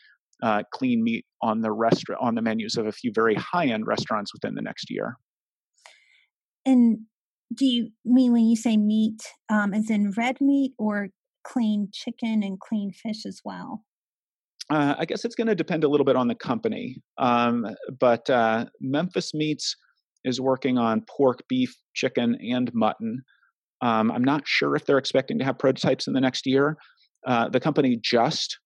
uh, 0.43 0.63
clean 0.73 1.03
meat 1.03 1.25
on 1.43 1.61
the 1.61 1.73
restaurant 1.73 2.21
on 2.23 2.35
the 2.35 2.43
menus 2.43 2.77
of 2.77 2.87
a 2.87 2.93
few 2.93 3.13
very 3.15 3.35
high 3.35 3.67
end 3.67 3.87
restaurants 3.87 4.33
within 4.33 4.55
the 4.55 4.63
next 4.63 4.91
year. 4.91 5.17
And 6.65 7.01
do 7.55 7.65
you 7.65 7.91
mean 8.05 8.33
when 8.33 8.47
you 8.47 8.57
say 8.57 8.77
meat, 8.77 9.23
um, 9.49 9.73
as 9.73 9.89
in 9.91 10.13
red 10.17 10.41
meat 10.41 10.73
or 10.79 11.09
clean 11.45 11.89
chicken 11.93 12.43
and 12.43 12.59
clean 12.59 12.91
fish 12.91 13.25
as 13.25 13.41
well? 13.45 13.85
Uh, 14.69 14.97
I 14.99 15.05
guess 15.05 15.25
it's 15.25 15.37
going 15.37 15.47
to 15.47 15.55
depend 15.55 15.85
a 15.85 15.89
little 15.89 16.05
bit 16.05 16.17
on 16.17 16.27
the 16.27 16.35
company. 16.35 16.97
Um, 17.19 17.67
but 18.01 18.29
uh, 18.29 18.67
Memphis 18.81 19.33
Meats 19.33 19.77
is 20.25 20.41
working 20.41 20.77
on 20.77 21.05
pork, 21.09 21.45
beef, 21.49 21.77
chicken, 21.95 22.37
and 22.51 22.73
mutton. 22.75 23.23
Um, 23.83 24.11
I'm 24.11 24.25
not 24.25 24.43
sure 24.47 24.75
if 24.77 24.87
they're 24.87 24.99
expecting 24.99 25.39
to 25.39 25.45
have 25.45 25.59
prototypes 25.59 26.07
in 26.07 26.15
the 26.15 26.21
next 26.21 26.47
year. 26.47 26.77
Uh, 27.27 27.49
the 27.49 27.61
company 27.61 27.99
Just, 28.03 28.59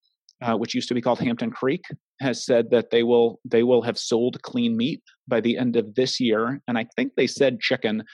uh, 0.42 0.54
which 0.54 0.74
used 0.74 0.88
to 0.88 0.94
be 0.94 1.00
called 1.00 1.18
Hampton 1.18 1.50
Creek, 1.50 1.82
has 2.20 2.44
said 2.44 2.70
that 2.70 2.90
they 2.90 3.02
will 3.02 3.40
they 3.44 3.62
will 3.62 3.82
have 3.82 3.98
sold 3.98 4.40
clean 4.42 4.76
meat 4.76 5.02
by 5.26 5.40
the 5.40 5.56
end 5.56 5.76
of 5.76 5.94
this 5.94 6.20
year, 6.20 6.60
and 6.68 6.78
I 6.78 6.86
think 6.96 7.12
they 7.16 7.26
said 7.26 7.60
chicken, 7.60 8.04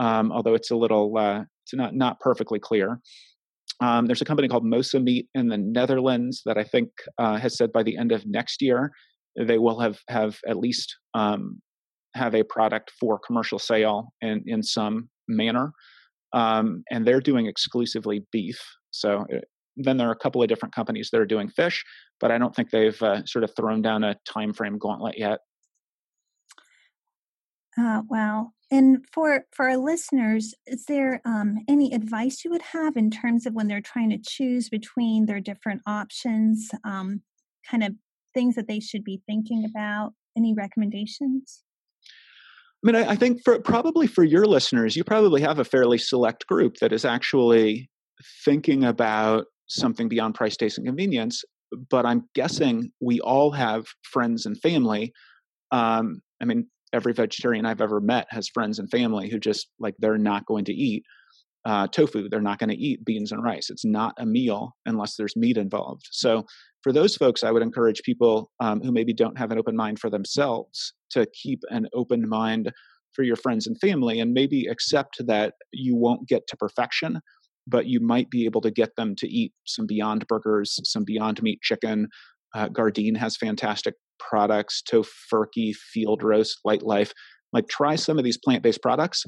um, 0.00 0.30
although 0.30 0.54
it's 0.54 0.70
a 0.70 0.76
little 0.76 1.16
uh, 1.16 1.42
it's 1.64 1.74
not 1.74 1.94
not 1.94 2.20
perfectly 2.20 2.58
clear. 2.58 3.00
Um, 3.80 4.06
there's 4.06 4.22
a 4.22 4.26
company 4.26 4.46
called 4.46 4.64
Mosa 4.64 5.02
Meat 5.02 5.28
in 5.34 5.48
the 5.48 5.58
Netherlands 5.58 6.42
that 6.46 6.56
I 6.56 6.64
think 6.64 6.90
uh, 7.18 7.38
has 7.38 7.56
said 7.56 7.72
by 7.72 7.82
the 7.82 7.96
end 7.96 8.12
of 8.12 8.24
next 8.24 8.62
year 8.62 8.92
they 9.36 9.58
will 9.58 9.80
have 9.80 9.98
have 10.08 10.38
at 10.46 10.58
least 10.58 10.96
um, 11.14 11.60
have 12.14 12.34
a 12.34 12.44
product 12.44 12.92
for 13.00 13.18
commercial 13.18 13.58
sale 13.58 14.12
in 14.20 14.44
in 14.46 14.62
some 14.62 15.08
manner 15.26 15.72
um, 16.34 16.84
and 16.90 17.06
they're 17.06 17.20
doing 17.20 17.46
exclusively 17.46 18.26
beef. 18.30 18.60
So 18.90 19.24
uh, 19.32 19.38
then 19.76 19.96
there 19.96 20.08
are 20.08 20.12
a 20.12 20.16
couple 20.16 20.42
of 20.42 20.48
different 20.48 20.74
companies 20.74 21.08
that 21.10 21.20
are 21.20 21.26
doing 21.26 21.48
fish, 21.48 21.84
but 22.20 22.30
I 22.30 22.38
don't 22.38 22.54
think 22.54 22.70
they've 22.70 23.00
uh, 23.02 23.24
sort 23.24 23.44
of 23.44 23.54
thrown 23.56 23.80
down 23.80 24.04
a 24.04 24.16
time 24.26 24.52
frame 24.52 24.78
gauntlet 24.78 25.18
yet. 25.18 25.40
Uh, 27.78 28.02
wow. 28.08 28.50
And 28.70 29.04
for 29.12 29.44
for 29.52 29.68
our 29.68 29.76
listeners, 29.76 30.54
is 30.66 30.84
there 30.86 31.20
um, 31.24 31.58
any 31.68 31.92
advice 31.92 32.44
you 32.44 32.50
would 32.50 32.62
have 32.62 32.96
in 32.96 33.10
terms 33.10 33.46
of 33.46 33.54
when 33.54 33.68
they're 33.68 33.80
trying 33.80 34.10
to 34.10 34.18
choose 34.18 34.68
between 34.68 35.26
their 35.26 35.40
different 35.40 35.82
options, 35.86 36.70
um, 36.84 37.22
kind 37.68 37.84
of 37.84 37.94
things 38.32 38.54
that 38.54 38.68
they 38.68 38.80
should 38.80 39.04
be 39.04 39.22
thinking 39.26 39.64
about? 39.64 40.12
Any 40.36 40.54
recommendations? 40.54 41.62
I 42.84 42.86
mean, 42.86 42.96
I, 42.96 43.12
I 43.12 43.16
think 43.16 43.42
for 43.44 43.58
probably 43.60 44.06
for 44.06 44.24
your 44.24 44.46
listeners, 44.46 44.94
you 44.94 45.04
probably 45.04 45.40
have 45.40 45.58
a 45.58 45.64
fairly 45.64 45.98
select 45.98 46.46
group 46.46 46.76
that 46.80 46.92
is 46.92 47.04
actually 47.04 47.88
thinking 48.44 48.84
about 48.84 49.46
something 49.68 50.08
beyond 50.08 50.34
price, 50.34 50.56
taste, 50.56 50.76
and 50.76 50.86
convenience. 50.86 51.42
But 51.90 52.04
I'm 52.04 52.28
guessing 52.34 52.90
we 53.00 53.20
all 53.20 53.52
have 53.52 53.86
friends 54.02 54.44
and 54.44 54.60
family. 54.60 55.12
Um, 55.72 56.20
I 56.42 56.44
mean, 56.44 56.68
every 56.92 57.14
vegetarian 57.14 57.64
I've 57.64 57.80
ever 57.80 58.00
met 58.00 58.26
has 58.30 58.48
friends 58.48 58.78
and 58.78 58.90
family 58.90 59.30
who 59.30 59.40
just 59.40 59.68
like 59.80 59.94
they're 59.98 60.18
not 60.18 60.46
going 60.46 60.66
to 60.66 60.72
eat 60.72 61.04
uh, 61.64 61.86
tofu. 61.88 62.28
They're 62.28 62.42
not 62.42 62.58
going 62.58 62.68
to 62.68 62.76
eat 62.76 63.04
beans 63.04 63.32
and 63.32 63.42
rice. 63.42 63.70
It's 63.70 63.86
not 63.86 64.14
a 64.18 64.26
meal 64.26 64.76
unless 64.84 65.16
there's 65.16 65.34
meat 65.36 65.56
involved. 65.56 66.02
So 66.10 66.44
for 66.82 66.92
those 66.92 67.16
folks, 67.16 67.42
I 67.42 67.50
would 67.50 67.62
encourage 67.62 68.02
people 68.02 68.50
um, 68.60 68.82
who 68.82 68.92
maybe 68.92 69.14
don't 69.14 69.38
have 69.38 69.50
an 69.50 69.58
open 69.58 69.74
mind 69.74 69.98
for 69.98 70.10
themselves 70.10 70.92
to 71.14 71.26
keep 71.42 71.60
an 71.70 71.88
open 71.94 72.28
mind 72.28 72.70
for 73.12 73.22
your 73.22 73.36
friends 73.36 73.66
and 73.66 73.78
family 73.80 74.20
and 74.20 74.32
maybe 74.32 74.66
accept 74.66 75.16
that 75.26 75.54
you 75.72 75.96
won't 75.96 76.28
get 76.28 76.46
to 76.48 76.56
perfection 76.56 77.20
but 77.66 77.86
you 77.86 77.98
might 77.98 78.28
be 78.28 78.44
able 78.44 78.60
to 78.60 78.70
get 78.70 78.94
them 78.96 79.14
to 79.16 79.26
eat 79.26 79.52
some 79.64 79.86
beyond 79.86 80.26
burgers 80.28 80.78
some 80.84 81.04
beyond 81.04 81.42
meat 81.42 81.60
chicken 81.62 82.08
uh, 82.54 82.68
gardein 82.68 83.16
has 83.16 83.36
fantastic 83.36 83.94
products, 84.18 84.82
Tofurky, 84.82 85.74
Field 85.74 86.22
Roast, 86.22 86.60
Lightlife. 86.66 87.12
Like 87.52 87.68
try 87.68 87.96
some 87.96 88.18
of 88.18 88.24
these 88.24 88.38
plant-based 88.38 88.82
products 88.82 89.24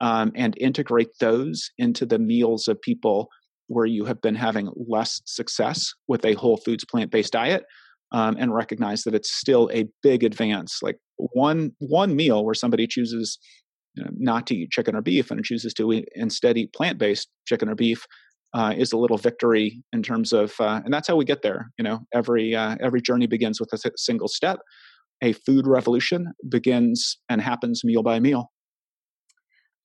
um, 0.00 0.32
and 0.34 0.56
integrate 0.58 1.10
those 1.20 1.70
into 1.78 2.06
the 2.06 2.18
meals 2.18 2.68
of 2.68 2.80
people 2.80 3.28
where 3.66 3.86
you 3.86 4.04
have 4.04 4.20
been 4.22 4.34
having 4.34 4.70
less 4.76 5.20
success 5.26 5.92
with 6.06 6.24
a 6.24 6.34
whole 6.34 6.56
foods 6.56 6.84
plant-based 6.84 7.32
diet 7.32 7.64
um, 8.12 8.36
and 8.38 8.54
recognize 8.54 9.02
that 9.04 9.14
it's 9.14 9.32
still 9.32 9.70
a 9.72 9.86
big 10.02 10.24
advance 10.24 10.78
like 10.82 10.98
one 11.16 11.72
one 11.78 12.14
meal 12.16 12.44
where 12.44 12.54
somebody 12.54 12.86
chooses 12.86 13.38
you 13.94 14.04
know, 14.04 14.10
not 14.16 14.46
to 14.46 14.54
eat 14.54 14.70
chicken 14.70 14.94
or 14.94 15.02
beef 15.02 15.30
and 15.30 15.44
chooses 15.44 15.74
to 15.74 15.92
eat, 15.92 16.08
instead 16.14 16.56
eat 16.56 16.72
plant-based 16.72 17.28
chicken 17.46 17.68
or 17.68 17.74
beef 17.74 18.04
uh, 18.54 18.72
is 18.76 18.92
a 18.92 18.96
little 18.96 19.18
victory 19.18 19.82
in 19.92 20.02
terms 20.02 20.32
of, 20.32 20.54
uh, 20.60 20.80
and 20.84 20.92
that's 20.92 21.08
how 21.08 21.16
we 21.16 21.24
get 21.24 21.42
there. 21.42 21.70
You 21.78 21.84
know, 21.84 22.00
every 22.14 22.54
uh, 22.54 22.76
every 22.80 23.02
journey 23.02 23.26
begins 23.26 23.60
with 23.60 23.72
a 23.72 23.90
single 23.96 24.28
step. 24.28 24.60
A 25.20 25.32
food 25.32 25.66
revolution 25.66 26.32
begins 26.48 27.18
and 27.28 27.40
happens 27.40 27.82
meal 27.84 28.02
by 28.02 28.20
meal. 28.20 28.50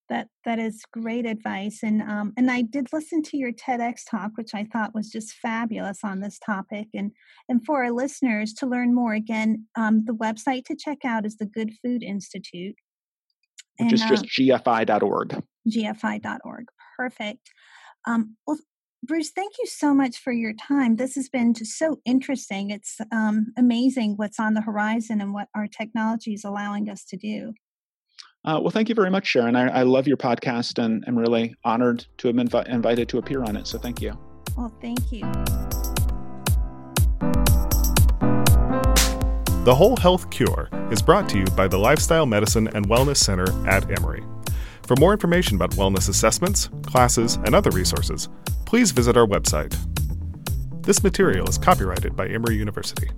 That 0.10 0.28
that 0.44 0.60
is 0.60 0.84
great 0.92 1.26
advice, 1.26 1.80
and 1.82 2.02
um, 2.02 2.34
and 2.36 2.52
I 2.52 2.62
did 2.62 2.88
listen 2.92 3.24
to 3.24 3.38
your 3.38 3.54
TEDx 3.54 4.02
talk, 4.10 4.32
which 4.36 4.54
I 4.54 4.66
thought 4.66 4.94
was 4.94 5.10
just 5.10 5.34
fabulous 5.34 6.00
on 6.04 6.20
this 6.20 6.40
topic. 6.40 6.88
And 6.94 7.12
and 7.48 7.66
for 7.66 7.84
our 7.84 7.92
listeners 7.92 8.54
to 8.56 8.68
learn 8.68 8.94
more, 8.94 9.14
again, 9.14 9.66
um, 9.76 10.04
the 10.06 10.14
website 10.14 10.66
to 10.66 10.76
check 10.76 11.06
out 11.06 11.26
is 11.26 11.38
the 11.38 11.46
Good 11.46 11.72
Food 11.82 12.04
Institute, 12.04 12.76
which 13.78 13.92
and, 13.92 13.94
is 13.94 14.02
just 14.02 14.26
uh, 14.26 14.28
gfi.org. 14.28 15.42
gfi.org. 15.70 16.66
Perfect. 16.98 17.50
Um, 18.06 18.36
well, 18.46 18.60
Bruce, 19.06 19.32
thank 19.32 19.56
you 19.60 19.66
so 19.66 19.94
much 19.94 20.18
for 20.18 20.32
your 20.32 20.54
time. 20.54 20.96
This 20.96 21.16
has 21.16 21.28
been 21.28 21.54
just 21.54 21.78
so 21.78 22.00
interesting. 22.06 22.70
It's 22.70 23.00
um, 23.12 23.48
amazing 23.58 24.14
what's 24.16 24.40
on 24.40 24.54
the 24.54 24.62
horizon 24.62 25.20
and 25.20 25.34
what 25.34 25.50
our 25.54 25.68
technology 25.68 26.34
is 26.34 26.46
allowing 26.46 26.90
us 26.90 27.04
to 27.06 27.18
do. 27.18 27.54
Uh, 28.46 28.60
well, 28.62 28.72
thank 28.72 28.90
you 28.90 28.96
very 28.96 29.10
much, 29.10 29.26
Sharon. 29.26 29.56
I, 29.56 29.70
I 29.70 29.84
love 29.84 30.06
your 30.06 30.18
podcast 30.18 30.84
and 30.84 31.04
I'm 31.08 31.18
really 31.18 31.56
honored 31.64 32.06
to 32.18 32.28
have 32.28 32.36
been 32.36 32.48
invi- 32.48 32.68
invited 32.68 33.08
to 33.10 33.18
appear 33.18 33.44
on 33.44 33.56
it. 33.56 33.68
So 33.68 33.78
thank 33.78 34.02
you. 34.02 34.18
Well, 34.58 34.76
thank 34.82 35.12
you. 35.12 35.22
The 39.64 39.74
Whole 39.74 39.96
Health 39.96 40.30
Cure 40.30 40.70
is 40.92 41.02
brought 41.02 41.30
to 41.30 41.38
you 41.38 41.46
by 41.56 41.70
the 41.70 41.78
Lifestyle 41.78 42.26
Medicine 42.26 42.68
and 42.76 42.90
Wellness 42.90 43.18
Center 43.18 43.48
at 43.66 43.90
Emory. 43.98 44.22
For 44.86 44.98
more 44.98 45.14
information 45.14 45.56
about 45.56 45.72
wellness 45.72 46.10
assessments, 46.10 46.70
classes, 46.86 47.36
and 47.46 47.56
other 47.56 47.70
resources, 47.70 48.28
please 48.66 48.92
visit 48.92 49.16
our 49.16 49.26
website. 49.26 49.74
This 50.84 51.02
material 51.02 51.48
is 51.48 51.58
copyrighted 51.58 52.18
by 52.18 52.28
Emory 52.28 52.58
University. 52.58 53.10